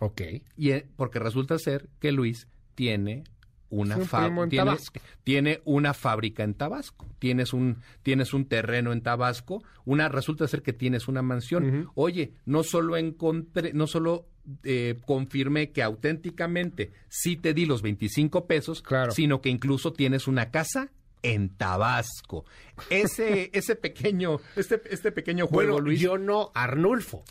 Ok. 0.00 0.22
Y, 0.56 0.70
eh, 0.70 0.86
porque 0.96 1.18
resulta 1.18 1.58
ser 1.58 1.88
que 2.00 2.12
Luis 2.12 2.48
tiene 2.74 3.24
una 3.70 3.98
fábrica 3.98 4.76
tiene, 5.24 5.60
una 5.64 5.92
fábrica 5.92 6.42
en 6.42 6.54
Tabasco. 6.54 7.06
Tienes 7.18 7.52
un 7.52 7.78
tienes 8.02 8.32
un 8.32 8.46
terreno 8.46 8.92
en 8.92 9.02
Tabasco 9.02 9.62
una 9.84 10.08
resulta 10.08 10.48
ser 10.48 10.62
que 10.62 10.72
tienes 10.72 11.08
una 11.08 11.22
mansión. 11.22 11.90
Oye 11.94 12.32
no 12.46 12.62
solo 12.62 12.96
encontré 12.96 13.72
no 13.74 13.86
solo 13.86 14.26
eh, 14.62 14.96
confirmé 15.04 15.70
que 15.72 15.82
auténticamente 15.82 16.92
sí 17.08 17.36
te 17.36 17.52
di 17.52 17.66
los 17.66 17.82
25 17.82 18.46
pesos 18.46 18.82
sino 19.10 19.42
que 19.42 19.50
incluso 19.50 19.92
tienes 19.92 20.26
una 20.26 20.50
casa 20.50 20.90
en 21.22 21.56
Tabasco. 21.56 22.44
Ese 22.90 23.50
ese 23.54 23.76
pequeño 23.76 24.40
este 24.56 24.82
este 24.90 25.12
pequeño 25.12 25.46
juego 25.46 25.80
Luis. 25.80 26.00
yo 26.00 26.18
no 26.18 26.52
Arnulfo. 26.54 27.24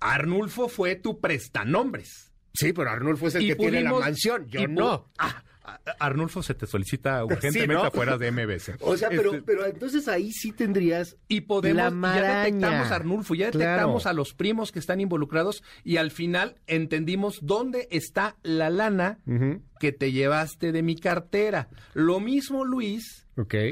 Arnulfo 0.00 0.68
fue 0.68 0.96
tu 0.96 1.20
prestanombres. 1.20 2.32
Sí, 2.52 2.72
pero 2.72 2.90
Arnulfo 2.90 3.28
es 3.28 3.34
el 3.36 3.46
que 3.48 3.56
tiene 3.56 3.80
la 3.82 3.92
mansión, 3.92 4.46
yo 4.48 4.68
no. 4.68 5.10
Ah, 5.18 5.42
Arnulfo 5.98 6.42
se 6.42 6.54
te 6.54 6.66
solicita 6.66 7.24
urgentemente 7.24 7.86
afuera 7.86 8.18
de 8.18 8.30
MBC. 8.30 8.76
O 8.80 8.96
sea, 8.96 9.08
pero, 9.08 9.34
este, 9.34 9.42
pero 9.42 9.66
entonces 9.66 10.08
ahí 10.08 10.30
sí 10.30 10.52
tendrías 10.52 11.16
y 11.28 11.42
podemos 11.42 11.92
ya 12.02 12.44
detectamos 12.44 12.90
a 12.90 12.94
Arnulfo, 12.94 13.34
ya 13.34 13.46
detectamos 13.46 14.06
a 14.06 14.12
los 14.12 14.34
primos 14.34 14.72
que 14.72 14.78
están 14.78 15.00
involucrados 15.00 15.62
y 15.82 15.96
al 15.96 16.10
final 16.10 16.56
entendimos 16.66 17.38
dónde 17.42 17.88
está 17.90 18.36
la 18.42 18.70
lana 18.70 19.18
que 19.80 19.92
te 19.92 20.12
llevaste 20.12 20.72
de 20.72 20.82
mi 20.82 20.96
cartera. 20.96 21.68
Lo 21.94 22.20
mismo, 22.20 22.64
Luis, 22.64 23.26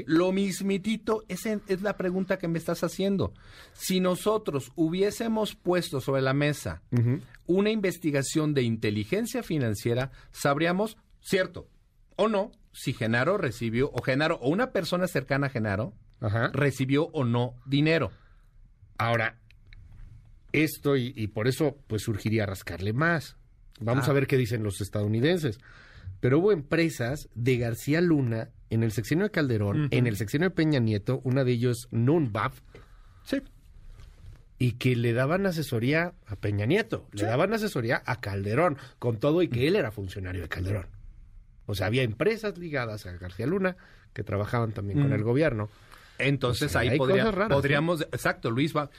lo 0.05 0.31
mismitito, 0.31 1.23
esa 1.27 1.59
es 1.67 1.81
la 1.81 1.95
pregunta 1.95 2.37
que 2.37 2.47
me 2.47 2.59
estás 2.59 2.83
haciendo. 2.83 3.33
Si 3.73 3.99
nosotros 3.99 4.71
hubiésemos 4.75 5.55
puesto 5.55 6.01
sobre 6.01 6.21
la 6.21 6.33
mesa 6.33 6.81
una 7.45 7.71
investigación 7.71 8.53
de 8.53 8.63
inteligencia 8.63 9.43
financiera, 9.43 10.11
sabríamos, 10.31 10.97
cierto 11.21 11.67
o 12.15 12.27
no, 12.27 12.51
si 12.71 12.93
Genaro 12.93 13.37
recibió, 13.37 13.91
o 13.93 14.01
Genaro, 14.01 14.35
o 14.41 14.49
una 14.49 14.71
persona 14.71 15.07
cercana 15.07 15.47
a 15.47 15.49
Genaro, 15.49 15.93
recibió 16.53 17.05
o 17.13 17.23
no 17.23 17.55
dinero. 17.65 18.11
Ahora, 18.97 19.39
esto, 20.51 20.95
y, 20.95 21.27
por 21.27 21.47
eso, 21.47 21.77
pues 21.87 22.03
surgiría 22.03 22.45
rascarle 22.45 22.93
más. 22.93 23.37
Vamos 23.79 24.07
ah. 24.07 24.11
a 24.11 24.13
ver 24.13 24.27
qué 24.27 24.37
dicen 24.37 24.63
los 24.63 24.81
estadounidenses. 24.81 25.59
Pero 26.19 26.39
hubo 26.39 26.51
empresas 26.51 27.27
de 27.35 27.57
García 27.57 27.99
Luna 27.99 28.49
en 28.69 28.83
el 28.83 28.91
sexenio 28.91 29.25
de 29.25 29.31
Calderón, 29.31 29.87
en 29.91 30.07
el 30.07 30.15
sexenio 30.15 30.49
de 30.49 30.55
Peña 30.55 30.79
Nieto, 30.79 31.21
una 31.23 31.43
de 31.43 31.51
ellos, 31.51 31.89
Nunbaf, 31.91 32.61
sí. 33.23 33.41
y 34.57 34.73
que 34.73 34.95
le 34.95 35.13
daban 35.13 35.45
asesoría 35.45 36.13
a 36.25 36.35
Peña 36.37 36.65
Nieto, 36.65 37.07
le 37.11 37.25
daban 37.25 37.53
asesoría 37.53 38.01
a 38.05 38.21
Calderón, 38.21 38.77
con 38.99 39.17
todo 39.17 39.41
y 39.41 39.49
que 39.49 39.67
él 39.67 39.75
era 39.75 39.91
funcionario 39.91 40.43
de 40.43 40.49
Calderón. 40.49 40.87
O 41.65 41.75
sea, 41.75 41.87
había 41.87 42.03
empresas 42.03 42.57
ligadas 42.57 43.05
a 43.05 43.13
García 43.13 43.47
Luna 43.47 43.77
que 44.13 44.23
trabajaban 44.23 44.71
también 44.71 45.01
con 45.01 45.13
el 45.13 45.23
gobierno. 45.23 45.69
Entonces 46.17 46.75
ahí 46.75 46.97
podríamos, 46.97 48.01
exacto, 48.01 48.51
Luis, 48.51 48.75
va, 48.75 48.89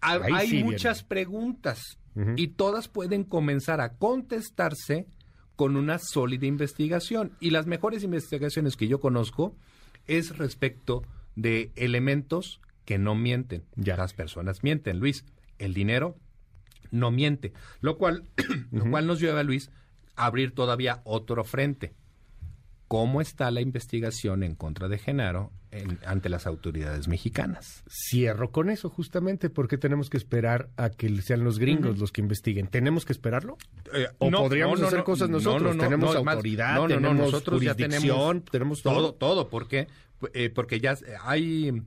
hay 0.00 0.62
muchas 0.62 1.02
preguntas 1.02 1.98
y 2.36 2.48
todas 2.48 2.88
pueden 2.88 3.24
comenzar 3.24 3.80
a 3.80 3.94
contestarse 3.94 5.06
con 5.56 5.76
una 5.76 5.98
sólida 5.98 6.46
investigación. 6.46 7.32
Y 7.40 7.50
las 7.50 7.66
mejores 7.66 8.02
investigaciones 8.02 8.76
que 8.76 8.88
yo 8.88 9.00
conozco 9.00 9.56
es 10.06 10.36
respecto 10.36 11.02
de 11.34 11.72
elementos 11.76 12.60
que 12.84 12.98
no 12.98 13.14
mienten. 13.14 13.64
Ya. 13.76 13.96
Las 13.96 14.14
personas 14.14 14.62
mienten, 14.62 15.00
Luis. 15.00 15.24
El 15.58 15.74
dinero 15.74 16.16
no 16.90 17.10
miente. 17.10 17.52
Lo 17.80 17.96
cual, 17.96 18.28
lo 18.70 18.88
cual 18.90 19.06
nos 19.06 19.20
lleva, 19.20 19.42
Luis, 19.42 19.70
a 19.70 19.72
abrir 20.16 20.54
todavía 20.54 21.00
otro 21.04 21.44
frente. 21.44 21.94
¿Cómo 22.88 23.20
está 23.20 23.50
la 23.50 23.60
investigación 23.60 24.42
en 24.42 24.54
contra 24.54 24.88
de 24.88 24.98
Genaro 24.98 25.50
ante 26.06 26.28
las 26.28 26.46
autoridades 26.46 27.08
mexicanas? 27.08 27.82
Cierro 27.88 28.52
con 28.52 28.70
eso, 28.70 28.90
justamente, 28.90 29.50
porque 29.50 29.78
tenemos 29.78 30.10
que 30.10 30.16
esperar 30.16 30.68
a 30.76 30.90
que 30.90 31.08
sean 31.22 31.44
los 31.44 31.58
gringos 31.58 31.98
los 31.98 32.12
que 32.12 32.20
investiguen. 32.20 32.68
¿Tenemos 32.68 33.04
que 33.04 33.12
esperarlo? 33.12 33.56
Eh, 33.92 34.06
¿O 34.18 34.30
podríamos 34.30 34.82
hacer 34.82 35.02
cosas 35.02 35.30
nosotros? 35.30 35.76
tenemos 35.78 36.14
autoridad, 36.14 36.86
tenemos 36.86 37.16
nosotros 37.16 37.60
jurisdicción, 37.60 38.42
tenemos, 38.42 38.82
todo. 38.82 39.14
Todo, 39.14 39.48
porque, 39.48 39.88
eh, 40.32 40.50
porque 40.50 40.78
ya 40.78 40.96
hay... 41.22 41.82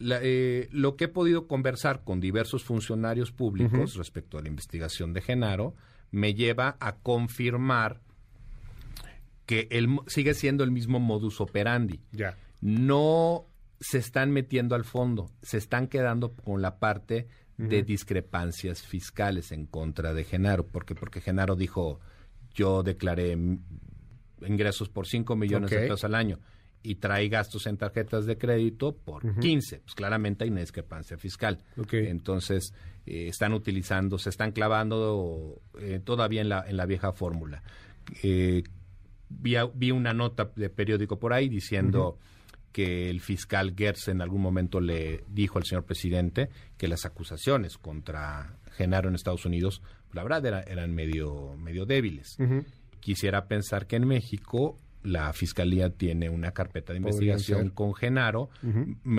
Eh, 0.00 0.68
lo 0.72 0.96
que 0.96 1.04
he 1.04 1.08
podido 1.08 1.46
conversar 1.46 2.02
con 2.04 2.20
diversos 2.20 2.64
funcionarios 2.64 3.32
públicos 3.32 3.94
respecto 3.96 4.38
a 4.38 4.42
la 4.42 4.48
investigación 4.48 5.12
de 5.12 5.22
Genaro 5.22 5.74
me 6.10 6.34
lleva 6.34 6.76
a 6.80 6.96
confirmar 6.96 8.00
que 9.44 9.68
él 9.70 9.88
sigue 10.06 10.34
siendo 10.34 10.64
el 10.64 10.70
mismo 10.70 10.98
modus 10.98 11.40
operandi. 11.40 12.00
Ya. 12.12 12.36
No 12.60 13.46
se 13.80 13.98
están 13.98 14.30
metiendo 14.30 14.74
al 14.74 14.84
fondo, 14.84 15.30
se 15.42 15.58
están 15.58 15.86
quedando 15.86 16.32
con 16.32 16.62
la 16.62 16.78
parte 16.78 17.28
de 17.56 17.82
discrepancias 17.82 18.82
fiscales 18.82 19.50
en 19.50 19.64
contra 19.64 20.12
de 20.12 20.24
Genaro, 20.24 20.66
porque 20.66 20.94
porque 20.94 21.22
Genaro 21.22 21.56
dijo, 21.56 22.00
yo 22.52 22.82
declaré 22.82 23.38
ingresos 24.46 24.90
por 24.90 25.06
5 25.06 25.36
millones 25.36 25.70
de 25.70 25.78
pesos 25.78 26.04
al 26.04 26.14
año 26.14 26.38
y 26.86 26.94
trae 26.94 27.28
gastos 27.28 27.66
en 27.66 27.76
tarjetas 27.76 28.26
de 28.26 28.38
crédito 28.38 28.94
por 28.94 29.40
15. 29.40 29.80
Pues 29.80 29.94
claramente 29.96 30.44
hay 30.44 30.50
una 30.50 30.60
discrepancia 30.60 31.18
fiscal. 31.18 31.58
Entonces, 31.90 32.72
eh, 33.04 33.26
están 33.26 33.52
utilizando, 33.52 34.18
se 34.18 34.30
están 34.30 34.52
clavando 34.52 35.60
eh, 35.80 36.00
todavía 36.04 36.42
en 36.42 36.48
la, 36.48 36.64
en 36.68 36.76
la 36.76 36.86
vieja 36.86 37.12
fórmula. 37.12 37.64
Eh, 38.22 38.62
vi, 39.28 39.90
una 39.90 40.12
nota 40.12 40.52
de 40.54 40.70
periódico 40.70 41.18
por 41.18 41.32
ahí 41.32 41.48
diciendo 41.48 42.18
que 42.70 43.10
el 43.10 43.20
fiscal 43.20 43.74
Gertz 43.76 44.06
en 44.06 44.22
algún 44.22 44.42
momento 44.42 44.80
le 44.80 45.24
dijo 45.28 45.58
al 45.58 45.64
señor 45.64 45.84
presidente 45.84 46.50
que 46.76 46.86
las 46.86 47.04
acusaciones 47.04 47.78
contra 47.78 48.58
Genaro 48.76 49.08
en 49.08 49.16
Estados 49.16 49.44
Unidos, 49.44 49.82
la 50.12 50.22
verdad, 50.22 50.64
eran 50.68 50.94
medio, 50.94 51.56
medio 51.56 51.84
débiles. 51.84 52.36
Quisiera 53.00 53.48
pensar 53.48 53.88
que 53.88 53.96
en 53.96 54.06
México 54.06 54.76
la 55.06 55.32
fiscalía 55.32 55.90
tiene 55.90 56.28
una 56.28 56.52
carpeta 56.52 56.92
de 56.92 56.98
investigación 56.98 57.70
con 57.70 57.94
Genaro 57.94 58.50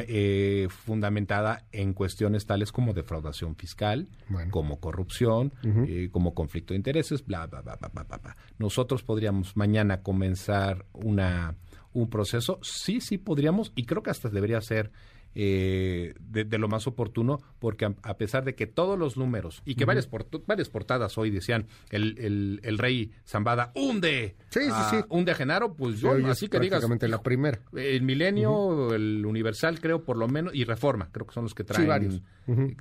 eh, 0.07 0.67
fundamentada 0.69 1.63
en 1.71 1.93
cuestiones 1.93 2.45
tales 2.45 2.71
como 2.71 2.93
defraudación 2.93 3.55
fiscal, 3.55 4.09
como 4.51 4.79
corrupción, 4.79 5.53
eh, 5.63 6.09
como 6.11 6.33
conflicto 6.33 6.73
de 6.73 6.77
intereses, 6.77 7.25
bla, 7.25 7.47
bla, 7.47 7.61
bla, 7.61 7.77
bla, 7.77 7.89
bla, 7.89 8.17
bla. 8.17 8.37
Nosotros 8.59 9.03
podríamos 9.03 9.55
mañana 9.55 10.01
comenzar 10.01 10.85
una 10.93 11.55
un 11.93 12.09
proceso, 12.09 12.59
sí, 12.61 13.01
sí 13.01 13.17
podríamos, 13.17 13.71
y 13.75 13.85
creo 13.85 14.03
que 14.03 14.11
hasta 14.11 14.29
debería 14.29 14.61
ser 14.61 14.91
eh, 15.35 16.13
de, 16.19 16.57
lo 16.57 16.67
más 16.67 16.87
oportuno, 16.87 17.39
porque 17.59 17.85
a, 17.85 18.17
pesar 18.17 18.43
de 18.43 18.55
que 18.55 18.65
todos 18.65 18.97
los 18.97 19.17
números 19.17 19.61
y 19.65 19.75
que 19.75 19.85
varias, 19.85 20.09
varias 20.45 20.69
portadas 20.69 21.17
hoy 21.17 21.29
decían 21.29 21.67
el, 21.89 22.59
el, 22.63 22.77
rey 22.77 23.11
Zambada 23.25 23.71
hunde, 23.75 24.35
sí, 24.49 24.61
sí, 24.61 24.71
sí. 24.89 24.97
hunde 25.09 25.31
a 25.31 25.35
Genaro, 25.35 25.73
pues 25.75 25.99
yo, 25.99 26.13
así 26.27 26.47
que 26.47 26.59
digas. 26.59 26.83
la 27.01 27.21
primera. 27.21 27.59
El 27.75 28.01
Milenio, 28.01 28.93
el 28.93 29.25
Universal, 29.25 29.79
creo 29.79 30.03
por 30.03 30.17
lo 30.17 30.27
menos, 30.27 30.55
y 30.55 30.63
Reforma, 30.63 31.09
creo 31.11 31.27
que 31.27 31.33
son 31.33 31.43
los 31.43 31.53
que 31.53 31.63
traen. 31.63 31.87
varios. 31.87 32.21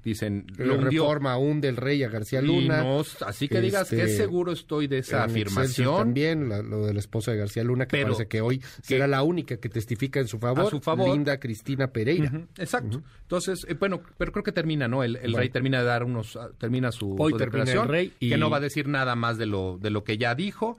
Dicen, 0.05 0.47
lo 0.57 0.77
Reforma 0.77 1.37
hunde 1.37 1.69
el 1.69 1.77
rey 1.77 2.03
a 2.05 2.09
García 2.09 2.41
Luna. 2.41 2.85
así 3.27 3.49
que 3.49 3.61
digas 3.61 3.91
que 3.91 4.03
este, 4.03 4.17
seguro 4.17 4.53
estoy 4.53 4.87
de 4.87 4.99
esa 4.99 5.25
afirmación. 5.25 5.99
También 5.99 6.49
lo 6.49 6.87
de 6.87 6.95
la 6.95 7.01
esposa 7.01 7.33
de 7.33 7.39
García 7.39 7.65
Luna, 7.65 7.87
que 7.87 8.03
parece 8.03 8.29
que 8.29 8.41
hoy 8.41 8.63
será 8.83 9.07
la 9.07 9.23
única 9.23 9.57
que 9.59 9.69
testifica 9.69 10.21
en 10.21 10.29
su 10.29 10.39
favor, 10.39 10.67
a 10.67 10.71
su 10.71 10.81
favor. 10.81 11.11
Linda 11.11 11.39
Cristina 11.39 11.89
Pereira. 11.89 12.46
Exacto. 12.59 13.03
Entonces, 13.23 13.67
eh, 13.69 13.75
bueno, 13.75 14.03
pero 14.19 14.33
creo 14.33 14.43
que 14.43 14.53
termina, 14.53 14.89
¿no? 14.89 15.03
El, 15.03 15.35
rey 15.35 15.51
termina 15.51 15.81
de 15.81 15.85
dar 15.85 16.05
unos, 16.05 16.37
ah, 16.37 16.51
termina 16.59 16.93
su, 16.93 17.17
Hoy 17.19 17.33
termina 17.35 17.71
el 17.71 17.89
rey 17.89 18.13
y... 18.21 18.31
que 18.31 18.37
no 18.37 18.51
va 18.51 18.59
a 18.59 18.61
decir 18.61 18.89
nada 18.89 19.15
más 19.15 19.39
de 19.39 19.47
lo, 19.47 19.79
de 19.79 19.91
lo 19.91 20.05
que 20.05 20.19
ya 20.19 20.35
dijo. 20.35 20.79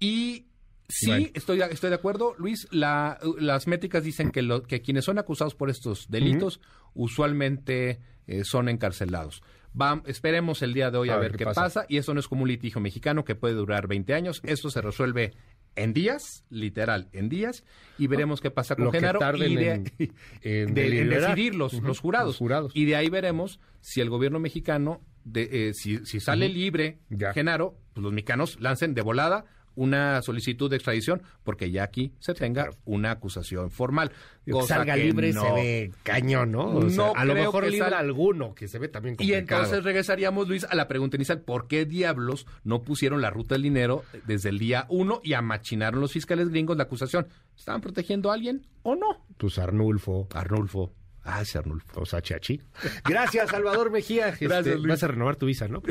Y 0.00 0.46
sí, 0.88 1.30
estoy, 1.34 1.62
estoy 1.62 1.90
de 1.90 1.96
acuerdo, 1.96 2.34
Luis. 2.38 2.66
La, 2.70 3.18
las 3.38 3.66
métricas 3.66 4.04
dicen 4.04 4.30
que, 4.30 4.42
lo, 4.42 4.62
que 4.62 4.82
quienes 4.82 5.04
son 5.04 5.18
acusados 5.18 5.54
por 5.54 5.70
estos 5.70 6.10
delitos 6.10 6.60
usualmente 6.94 8.00
eh, 8.26 8.44
son 8.44 8.68
encarcelados. 8.68 9.42
esperemos 10.06 10.62
el 10.62 10.74
día 10.74 10.90
de 10.90 10.98
hoy 10.98 11.08
a, 11.10 11.16
ver, 11.16 11.36
qué 11.36 11.44
pasa. 11.44 11.86
Y 11.88 11.96
eso 11.96 12.14
no 12.14 12.20
es 12.20 12.28
como 12.28 12.42
un 12.42 12.48
litigio 12.48 12.80
mexicano 12.80 13.24
que 13.24 13.34
puede 13.34 13.54
durar 13.54 13.86
20 13.88 14.14
años. 14.14 14.40
Esto 14.44 14.70
se 14.70 14.80
resuelve 14.80 15.34
en 15.76 15.92
días, 15.92 16.44
literal, 16.50 17.08
en 17.12 17.28
días, 17.28 17.64
y 17.98 18.06
veremos 18.06 18.40
qué 18.40 18.50
pasa 18.50 18.76
con 18.76 18.92
Genaro 18.92 19.20
y 19.36 19.56
en, 19.58 19.84
decidir 20.74 21.54
los, 21.54 21.72
jurados. 22.00 22.38
Y 22.74 22.84
de 22.84 22.96
ahí 22.96 23.08
veremos 23.08 23.60
si 23.80 24.00
el 24.00 24.10
gobierno 24.10 24.38
mexicano, 24.38 25.00
de, 25.24 25.68
eh, 25.68 25.74
si, 25.74 25.98
sale 26.20 26.48
libre 26.48 26.98
Genaro, 27.34 27.78
pues 27.94 28.02
los 28.02 28.12
mexicanos 28.12 28.58
lancen 28.60 28.94
de 28.94 29.02
volada 29.02 29.44
una 29.74 30.22
solicitud 30.22 30.70
de 30.70 30.76
extradición 30.76 31.22
porque 31.42 31.70
ya 31.70 31.84
aquí 31.84 32.12
se 32.18 32.34
tenga 32.34 32.70
una 32.84 33.12
acusación 33.12 33.70
formal. 33.70 34.12
Que 34.44 34.60
salga 34.62 34.96
libre 34.96 35.32
se 35.32 35.52
ve 35.52 35.92
cañón, 36.02 36.52
¿no? 36.52 36.80
a 37.14 37.24
lo 37.24 37.34
mejor 37.34 37.68
libre 37.68 37.94
alguno, 37.94 38.54
que 38.54 38.68
se 38.68 38.78
ve 38.78 38.88
también 38.88 39.16
complicado. 39.16 39.38
Y 39.38 39.40
entonces 39.40 39.84
regresaríamos, 39.84 40.48
Luis, 40.48 40.64
a 40.64 40.74
la 40.74 40.88
pregunta 40.88 41.16
inicial. 41.16 41.40
¿Por 41.40 41.68
qué 41.68 41.84
diablos 41.84 42.46
no 42.64 42.82
pusieron 42.82 43.20
la 43.20 43.30
ruta 43.30 43.54
del 43.54 43.62
dinero 43.62 44.04
desde 44.26 44.48
el 44.48 44.58
día 44.58 44.86
uno 44.88 45.20
y 45.22 45.34
amachinaron 45.34 46.00
los 46.00 46.12
fiscales 46.12 46.48
gringos 46.48 46.76
la 46.76 46.84
acusación? 46.84 47.28
¿Estaban 47.56 47.80
protegiendo 47.80 48.30
a 48.30 48.34
alguien 48.34 48.66
o 48.82 48.96
no? 48.96 49.24
Tus 49.36 49.58
Arnulfo. 49.58 50.28
Arnulfo. 50.34 50.92
Ah, 51.24 51.42
ese 51.42 51.58
Arnulfo. 51.58 52.00
O 52.00 52.06
sea, 52.06 52.20
Chachi. 52.20 52.60
Gracias, 53.04 53.50
Salvador 53.50 53.90
Mejía. 53.90 54.28
Este, 54.30 54.46
Gracias, 54.46 54.76
Luis. 54.76 54.88
Vas 54.88 55.02
a 55.02 55.08
renovar 55.08 55.36
tu 55.36 55.46
visa, 55.46 55.68
¿no? 55.68 55.82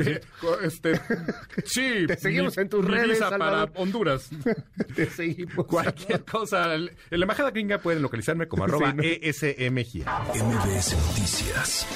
este, 0.62 1.00
sí. 1.64 2.06
Te 2.06 2.16
seguimos 2.16 2.58
en 2.58 2.68
tus 2.68 2.84
redes, 2.84 3.10
visa 3.10 3.30
para 3.36 3.64
Honduras. 3.74 4.30
Te 4.94 5.06
seguimos. 5.06 5.66
Cualquier 5.66 6.24
cosa. 6.24 6.74
En 6.74 6.90
la 7.10 7.24
embajada 7.24 7.50
gringa 7.50 7.78
pueden 7.78 8.02
localizarme 8.02 8.46
como 8.46 8.64
arroba 8.64 8.94
ESMGía. 8.98 10.04
MBS 10.34 10.96
Noticias 10.96 11.86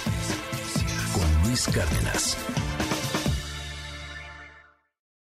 con 1.13 1.49
Luis 1.49 1.67
Cárdenas. 1.67 2.37